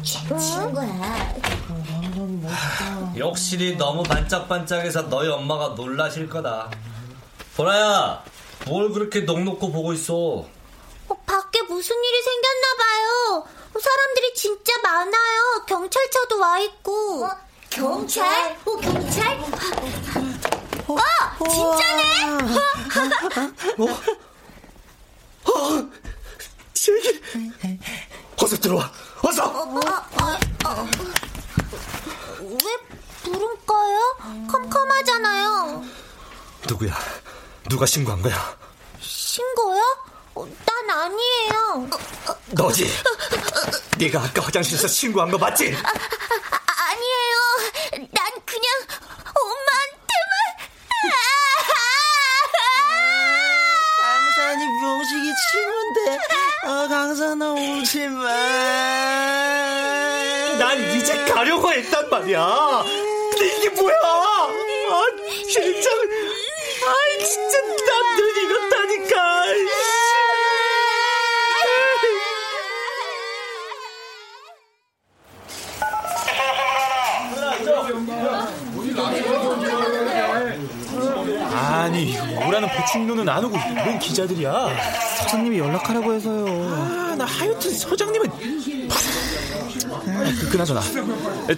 [0.02, 0.28] 친
[0.74, 1.34] 거야.
[3.16, 6.68] 욕실이 너무 반짝반짝해서 너희 엄마가 놀라실 거다.
[7.56, 8.24] 보라야,
[8.66, 10.14] 뭘 그렇게 넋놓고 보고 있어?
[10.14, 13.44] 어, 밖에 무슨 일이 생겼나 봐요.
[13.72, 15.64] 어, 사람들이 진짜 많아요.
[15.68, 17.28] 경찰차도 와 있고.
[17.70, 18.58] 경찰?
[18.64, 19.38] 어, 경찰?
[20.88, 20.96] 어,
[21.48, 22.02] 진짜네?
[23.78, 23.86] 어,
[26.74, 27.20] 세기.
[28.42, 28.90] 어서 들어와.
[29.22, 29.44] 어서.
[29.44, 30.88] 어, 어, 어.
[32.40, 32.58] 왜
[33.22, 34.16] 부를까요?
[34.50, 35.84] 컴컴하잖아요.
[36.68, 36.96] 누구야?
[37.68, 38.56] 누가 신고한 거야?
[39.00, 39.82] 신고요?
[40.34, 41.88] 어, 난 아니에요.
[42.50, 42.88] 너지.
[43.98, 45.74] 네가 아까 화장실에서 신고한 거 맞지?
[45.74, 45.92] 아,
[46.90, 47.36] 아니에요.
[48.12, 48.64] 난 그냥
[49.34, 50.26] 엄마한테만.
[54.02, 54.64] 강산이
[55.52, 56.18] 친구인데
[56.66, 58.24] 어, 강산아 울지 마.
[60.58, 62.82] 난 이제 가려고 했단 말이야.
[63.30, 63.94] 근데 이게 뭐야?
[64.02, 64.50] 아,
[65.48, 65.90] 진짜.
[65.90, 69.16] 아, 진짜 남들 이렇다니까.
[81.86, 83.56] 아니 오라는 보충료는 안 오고
[83.86, 84.68] 웬 기자들이야
[85.18, 86.44] 사장님이 연락하라고 해서요.
[86.72, 90.80] 아, 나 하여튼 서장님은 아, 그, 그나저나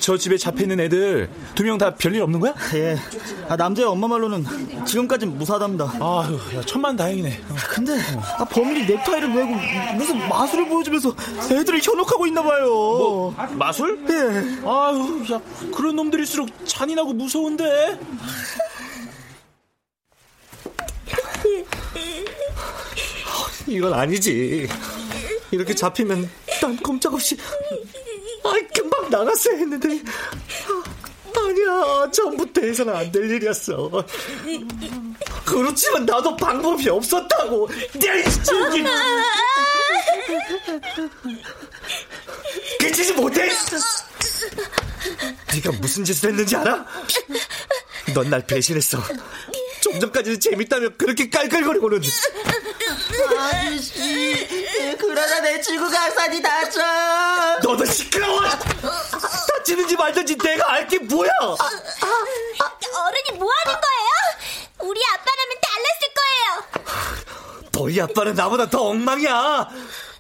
[0.01, 2.53] 저 집에 잡혀있는 애들 두 명 다 별일 없는 거야?
[2.75, 2.99] 예.
[3.49, 4.45] 아, 남자의 엄마 말로는
[4.85, 5.85] 지금까진 무사하답니다.
[5.99, 7.41] 아유, 야, 천만 다행이네.
[7.71, 7.99] 근데
[8.39, 9.55] 아, 범인이 넥타이를 메고
[9.97, 11.15] 무슨 마술을 보여주면서
[11.51, 12.67] 애들을 현혹하고 있나 봐요.
[12.67, 13.99] 뭐, 마술?
[14.11, 14.69] 예.
[14.69, 15.41] 아유, 야,
[15.75, 17.99] 그런 놈들일수록 잔인하고 무서운데.
[23.77, 24.69] 이건 아니지.
[25.51, 26.29] 이렇게 잡히면
[26.61, 27.37] 난 꼼짝없이
[28.45, 30.01] 아, 금방 나갔어야 했는데.
[31.37, 32.11] 아, 아니야.
[32.11, 33.91] 처음부터 해서는 안 될 일이었어.
[35.45, 37.69] 그렇지만 나도 방법이 없었다고.
[37.95, 38.85] 내 저기
[42.81, 43.49] 그치지 못해.
[45.55, 46.85] 네가 무슨 짓을 했는지 알아?
[48.15, 48.99] 넌 날 배신했어.
[49.81, 52.03] 좀 전까지는 재밌다며 그렇게 깔깔거리고는
[53.39, 56.81] 아저씨, 그러다 내 친구 강산이 다쳐.
[57.63, 58.41] 너도 시끄러워.
[59.49, 61.31] 다치는지 말든지 내가 알게 뭐야?
[61.41, 64.09] 어른이 뭐 하는 거예요?
[64.81, 67.69] 우리 아빠라면 달랐을 거예요.
[67.73, 69.69] 너희 아빠는 나보다 더 엉망이야.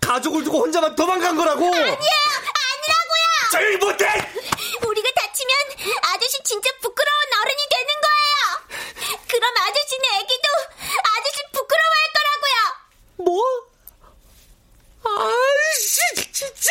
[0.01, 1.66] 가족을 두고 혼자만 도망간 거라고.
[1.66, 3.51] 아니에요, 아니라고요.
[3.53, 4.07] 조용히 못해.
[4.87, 5.57] 우리가 다치면
[6.03, 9.18] 아저씨 진짜 부끄러운 어른이 되는 거예요.
[9.29, 10.49] 그럼 아저씨는 애기도
[10.87, 12.59] 아저씨 부끄러워할 거라고요.
[13.19, 13.43] 뭐?
[15.05, 16.01] 아이씨,
[16.33, 16.71] 진짜.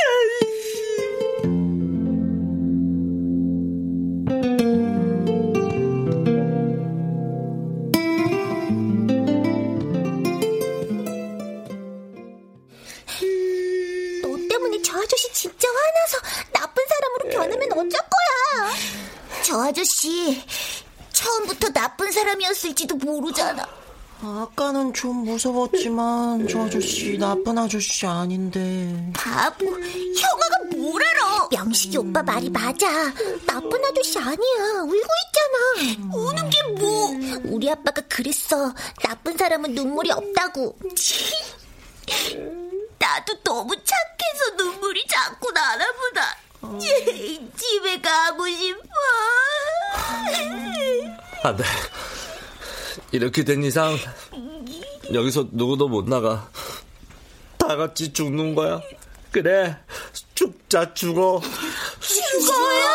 [14.21, 16.17] 너 때문에 저 아저씨 진짜 화나서
[16.53, 18.73] 나쁜 사람으로 변하면 어쩔 거야.
[19.43, 20.41] 저 아저씨
[21.11, 23.86] 처음부터 나쁜 사람이었을지도 모르잖아.
[24.21, 29.11] 아까는 좀 무서웠지만 저 아저씨 나쁜 아저씨 아닌데.
[29.13, 31.47] 바보, 형아가 뭘 알아?
[31.51, 32.87] 명식이 오빠 말이 맞아.
[33.45, 34.81] 나쁜 아저씨 아니야.
[34.83, 36.15] 울고 있잖아.
[36.15, 37.11] 우는 게 뭐?
[37.45, 38.73] 우리 아빠가 그랬어.
[39.03, 40.75] 나쁜 사람은 눈물이 없다고.
[40.95, 41.31] 치.
[42.97, 46.37] 나도 너무 착해서 눈물이 자꾸 나나 보다.
[47.55, 48.81] 집에 가고 싶어.
[51.43, 51.63] 안 돼.
[53.11, 53.97] 이렇게 된 이상
[55.13, 56.49] 여기서 누구도 못 나가.
[57.57, 58.81] 다 같이 죽는 거야.
[59.31, 59.77] 그래,
[60.35, 61.41] 죽자 죽어.
[61.99, 62.87] 죽어요?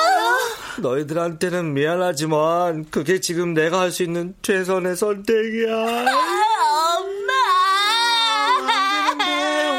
[0.78, 5.74] 너희들한테는 미안하지만 그게 지금 내가 할 수 있는 최선의 선택이야.
[5.76, 7.32] 엄마.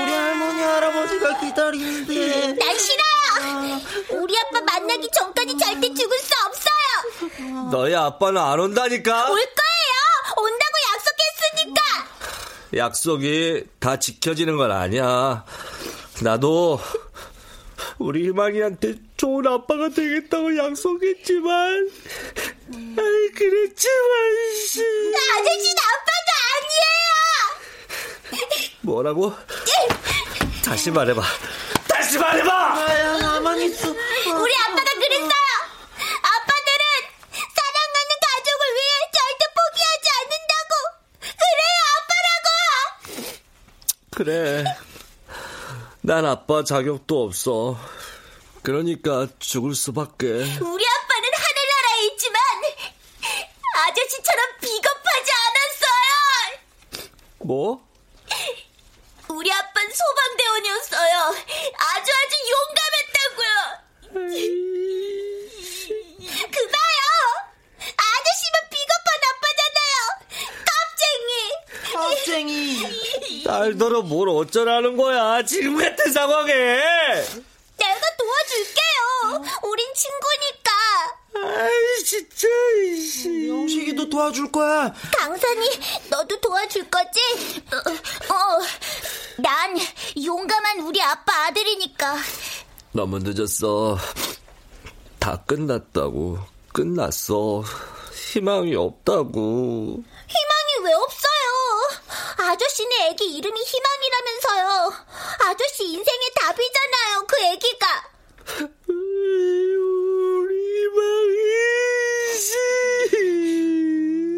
[0.04, 2.54] 우리 할머니 할아버지가 기다리는데.
[2.54, 3.82] 난 싫어요.
[4.22, 7.70] 우리 아빠 만나기 전까지 절대 죽을 수 없어요.
[7.72, 9.32] 너희 아빠는 안 온다니까.
[9.32, 9.44] 올 거예요.
[10.38, 11.82] 온다고 약속했으니까.
[12.76, 15.46] 약속이 다 지켜지는 건 아니야.
[16.22, 16.80] 나도
[18.00, 21.90] 우리 희망이한테 좋은 아빠가 되겠다고 약속했지만,
[22.72, 24.82] 아이 그랬지만 씨.
[24.82, 26.14] 아저씨 아빠가
[28.82, 29.34] 뭐라고?
[30.66, 31.22] 다시 말해봐.
[31.88, 32.76] 다시 말해봐.
[32.76, 33.88] 아야 나만 있어.
[33.88, 34.42] 아니에요.
[34.42, 35.30] 우리 아빠가 그랬어요.
[36.22, 36.84] 아빠들은
[37.56, 40.74] 사랑하는 가족을 위해 절대 포기하지 않는다고.
[44.24, 44.64] 그래.
[46.00, 47.78] 난 아빠 자격도 없어.
[48.62, 50.28] 그러니까 죽을 수밖에.
[50.28, 52.42] 우리 아빠는 하늘나라에 있지만
[53.76, 57.12] 아저씨처럼 비겁하지 않았어요.
[57.40, 57.86] 뭐?
[59.28, 61.36] 우리 아빠는 소방대원이었어요.
[61.78, 63.52] 아주 아주 용감했다고요.
[66.50, 67.04] 그봐요.
[67.98, 70.00] 아저씨만 비겁한 아빠잖아요.
[70.64, 71.32] 깝쟁이.
[71.92, 73.03] 깝쟁이.
[73.46, 75.44] 딸더러 뭘 어쩌라는 거야.
[75.44, 76.54] 지금 같은 상황에.
[76.54, 79.44] 내가 도와줄게요.
[79.64, 80.72] 우린 친구니까.
[81.36, 82.48] 아이 진짜.
[83.50, 84.94] 영식이도 도와줄 거야.
[85.18, 85.70] 강산이
[86.10, 87.20] 너도 도와줄 거지?
[87.74, 88.62] 어, 어,
[89.38, 89.76] 난
[90.24, 92.16] 용감한 우리 아빠 아들이니까.
[92.92, 93.98] 너무 늦었어.
[95.20, 96.40] 다 끝났다고.
[96.72, 97.64] 끝났어.
[98.34, 100.04] 희망이 없다고.
[100.28, 101.23] 희망이 왜 없어요?
[102.44, 104.94] 아저씨네 애기 이름이 희망이라면서요.
[105.50, 108.04] 아저씨 인생의 답이잖아요, 그 애기가.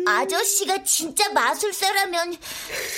[0.07, 2.35] 아저씨가 진짜 마술사라면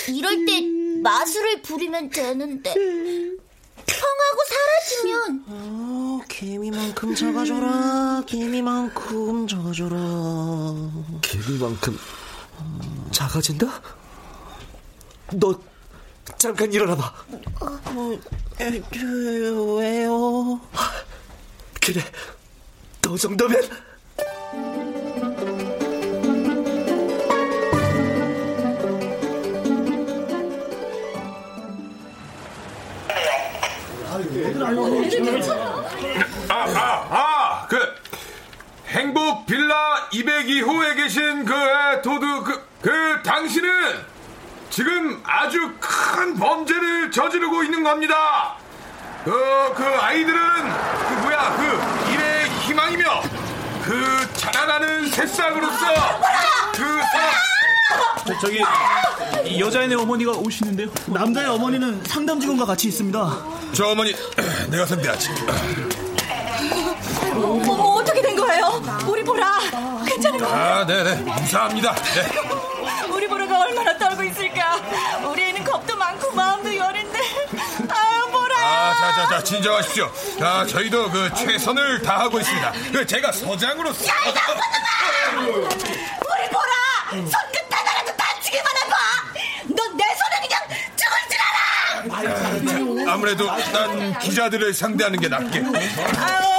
[0.10, 0.62] 이럴 때
[1.02, 8.24] 마술을 부리면 되는데 형하고 사라지면 어, 개미만큼 작아져라.
[8.28, 9.98] 개미만큼 작아져라.
[11.22, 11.98] 개미만큼
[13.12, 13.82] 작아진다?
[15.34, 15.60] 너
[16.38, 17.14] 잠깐 일어나봐.
[17.62, 18.20] 어,
[18.60, 20.60] 에, 그, 왜요?
[21.82, 22.02] 그래,
[23.02, 23.62] 너 정도면
[36.50, 37.78] 아, 아, 아, 그,
[38.88, 43.70] 행복 빌라 202호에 계신 그, 에, 도드, 그, 그, 당신은
[44.78, 48.58] 지금 아주 큰 범죄를 저지르고 있는 겁니다.
[49.26, 49.32] 그,
[49.76, 53.22] 그 아이들은, 그, 뭐야, 그, 일의 희망이며,
[53.84, 56.22] 그 자라나는 새싹으로서
[56.76, 56.84] 그
[58.28, 58.60] 저, 저기
[59.46, 60.90] 이 여자애네 어머니가 오시는데요.
[61.08, 63.38] 남자의 어머니는 상담 직원과 같이 있습니다.
[63.74, 64.14] 저 어머니
[64.70, 65.30] 내가 상대하지.
[67.34, 68.80] 어머, 어떻게 된 거예요?
[69.08, 69.58] 우리 보라.
[70.06, 70.56] 괜찮은 거예요?
[70.56, 71.96] 아, 네네 무사합니다.
[71.96, 72.77] 네.
[73.58, 74.76] 얼마나 떨고 있을까?
[75.30, 77.20] 우리 애는 겁도 많고 마음도 여린데.
[77.90, 78.58] 아유, 보라.
[78.58, 80.12] 아, 자, 자, 자, 진정하십시오.
[80.40, 82.72] 자, 저희도 그 최선을 다하고 있습니다.
[82.92, 84.06] 그 제가 서장으로서.
[85.36, 87.12] 우리 보라.
[87.12, 88.96] 손끝 하나라도 다치기만 해봐.
[89.76, 90.62] 넌 내 손에 그냥
[90.96, 91.40] 죽을 줄
[93.06, 93.14] 알아.
[93.14, 95.60] 아무래도 난 기자들을 상대하는 게 낫게.
[95.60, 96.57] 아유,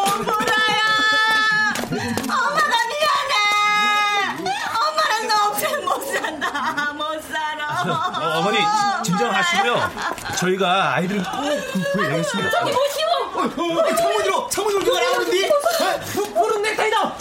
[7.92, 8.58] 어, 어머니
[9.02, 9.90] 진정하시고요.
[10.38, 12.50] 저희가 아이들을 꼭 구해야겠습니다.
[12.50, 13.08] 저기 보시오.
[13.96, 15.48] 창문으로 창문으로 누가 나오는데?
[16.34, 17.14] 푸른 넥타이다.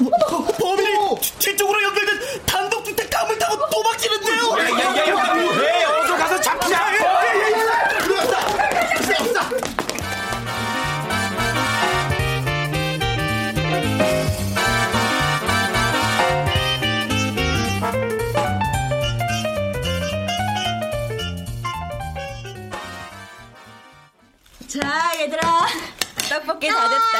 [26.68, 27.20] 떡볶이 다 됐다.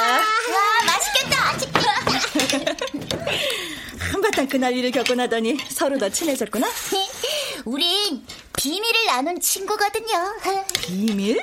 [0.52, 1.44] 와, 맛있겠다.
[1.52, 1.88] 맛있겠다.
[4.12, 6.68] 한바탕 그날 일을 겪고 나더니 서로 더 친해졌구나?
[7.64, 8.24] 우린
[8.56, 10.36] 비밀을 나눈 친구거든요.
[10.82, 11.36] 비밀?
[11.36, 11.42] 야,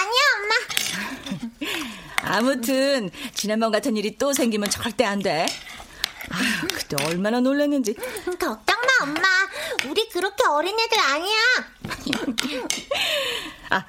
[0.00, 0.54] 아니야, 엄마.
[2.36, 5.46] 아무튼 지난번 같은 일이 또 생기면 절대 안 돼.
[6.30, 7.94] 아휴, 그때 얼마나 놀랐는지.
[8.38, 9.22] 걱정 마, 엄마.
[9.88, 11.36] 우리 그렇게 어린애들 아니야.
[13.70, 13.84] 아,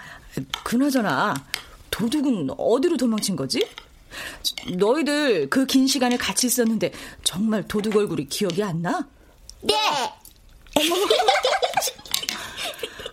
[0.64, 1.36] 그나저나
[1.94, 3.68] 도둑은 어디로 도망친 거지?
[4.78, 6.92] 너희들 그 긴 시간을 같이 있었는데
[7.24, 9.08] 정말 도둑 얼굴이 기억이 안 나?
[9.62, 9.76] 네.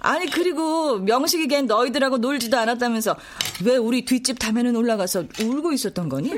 [0.00, 3.16] 아니 그리고 명식이 걘 너희들하고 놀지도 않았다면서
[3.64, 6.32] 왜 우리 뒷집 담에는 올라가서 울고 있었던 거니?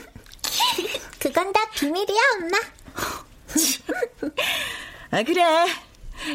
[1.20, 2.58] 그건 다 비밀이야, 엄마.
[5.10, 5.42] 아 그래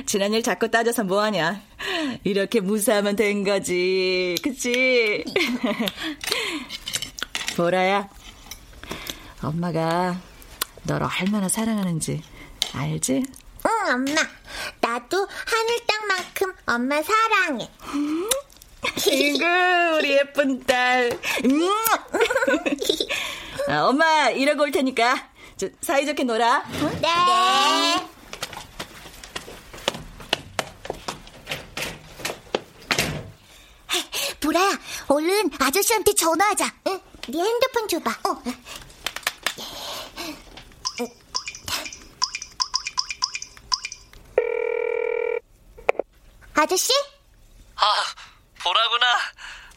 [0.05, 1.61] 지난 일 자꾸 따져서 뭐하냐
[2.23, 5.23] 이렇게 무사하면 된 거지 그치?
[7.55, 8.09] 보라야
[9.41, 10.19] 엄마가
[10.83, 12.21] 너를 얼마나 사랑하는지
[12.73, 13.23] 알지?
[13.65, 14.21] 응, 엄마.
[14.81, 17.69] 나도 하늘 땅만큼 엄마 사랑해.
[19.09, 19.45] 이구
[19.97, 21.09] 우리 예쁜 딸
[21.45, 21.69] 음.
[23.67, 27.01] 아, 엄마 이러고 올 테니까 저, 사이좋게 놀아 응?
[27.01, 28.06] 네.
[34.47, 34.79] 보라야,
[35.09, 36.71] 얼른 아저씨한테 전화하자.
[36.87, 38.11] 응, 네 핸드폰 줘봐.
[38.29, 38.41] 어.
[46.55, 46.91] 아저씨?
[47.75, 48.03] 아,
[48.59, 49.05] 보라구나.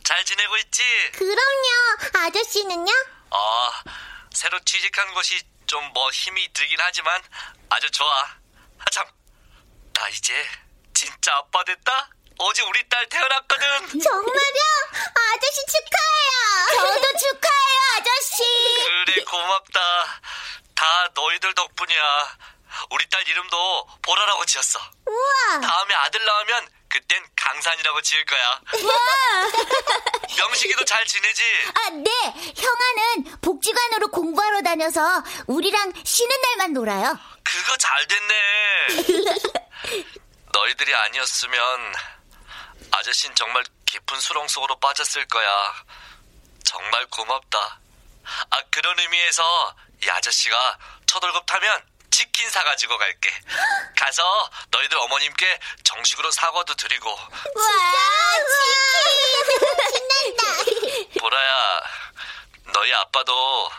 [0.04, 0.82] 잘 지내고 있지?
[1.12, 2.26] 그럼요.
[2.26, 2.92] 아저씨는요?
[3.30, 3.70] 어,
[4.32, 7.22] 새로 취직한 곳이 좀 뭐 힘이 들긴 하지만
[7.68, 8.22] 아주 좋아.
[8.78, 9.06] 아, 참.
[9.92, 10.34] 나 이제
[10.94, 12.10] 진짜 아빠 됐다?
[12.42, 14.00] 어제 우리 딸 태어났거든.
[14.00, 14.60] 정말요?
[15.14, 16.70] 아저씨 축하해요.
[16.72, 18.42] 저도 축하해요, 아저씨.
[19.04, 20.20] 그래, 고맙다.
[20.74, 22.38] 다 너희들 덕분이야.
[22.90, 24.78] 우리 딸 이름도 보라라고 지었어.
[25.06, 25.60] 우와.
[25.60, 28.60] 다음에 아들 나오면 그땐 강산이라고 지을 거야.
[30.38, 31.42] 명식이도 잘 지내지?
[31.74, 32.10] 아, 네.
[32.56, 37.18] 형아는 복지관으로 공부하러 다녀서 우리랑 쉬는 날만 놀아요.
[37.44, 39.24] 그거 잘 됐네.
[40.52, 41.92] 너희들이 아니었으면
[42.92, 45.84] 아저씨는 정말 깊은 수렁 속으로 빠졌을 거야.
[46.64, 47.80] 정말 고맙다.
[48.50, 49.74] 아, 그런 의미에서
[50.04, 53.30] 이 아저씨가 첫 월급 타면 치킨 사가지고 갈게.
[53.96, 57.10] 가서 너희들 어머님께 정식으로 사과도 드리고.
[57.10, 57.26] 와,
[58.50, 59.70] 치킨!
[60.36, 61.20] 신난다.
[61.20, 61.80] 보라야,
[62.74, 63.70] 너희 아빠도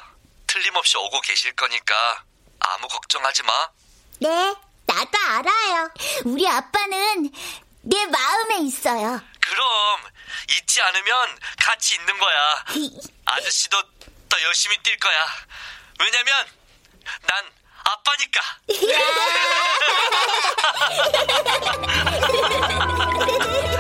[0.47, 2.23] 틀림없이 오고 계실 거니까
[2.59, 3.69] 아무 걱정하지 마.
[4.19, 4.29] 네,
[4.85, 5.89] 나도 알아요.
[6.25, 7.31] 우리 아빠는
[7.81, 9.19] 내 마음에 있어요.
[9.39, 9.99] 그럼
[10.49, 12.65] 잊지 않으면 같이 있는 거야.
[13.25, 13.81] 아저씨도
[14.29, 15.25] 더 열심히 뛸 거야.
[15.99, 16.45] 왜냐면
[17.27, 17.45] 난
[17.83, 18.41] 아빠니까.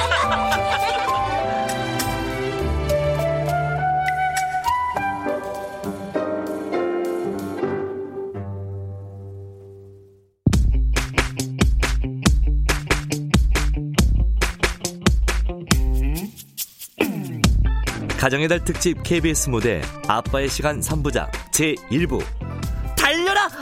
[18.21, 22.23] 가정의 달 특집 KBS 무대 아빠의 시간 3부작 제1부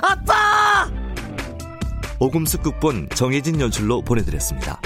[0.01, 0.91] 아빠!
[2.19, 4.81] 오금숙 극본 정혜진 연출로 보내드렸습니다.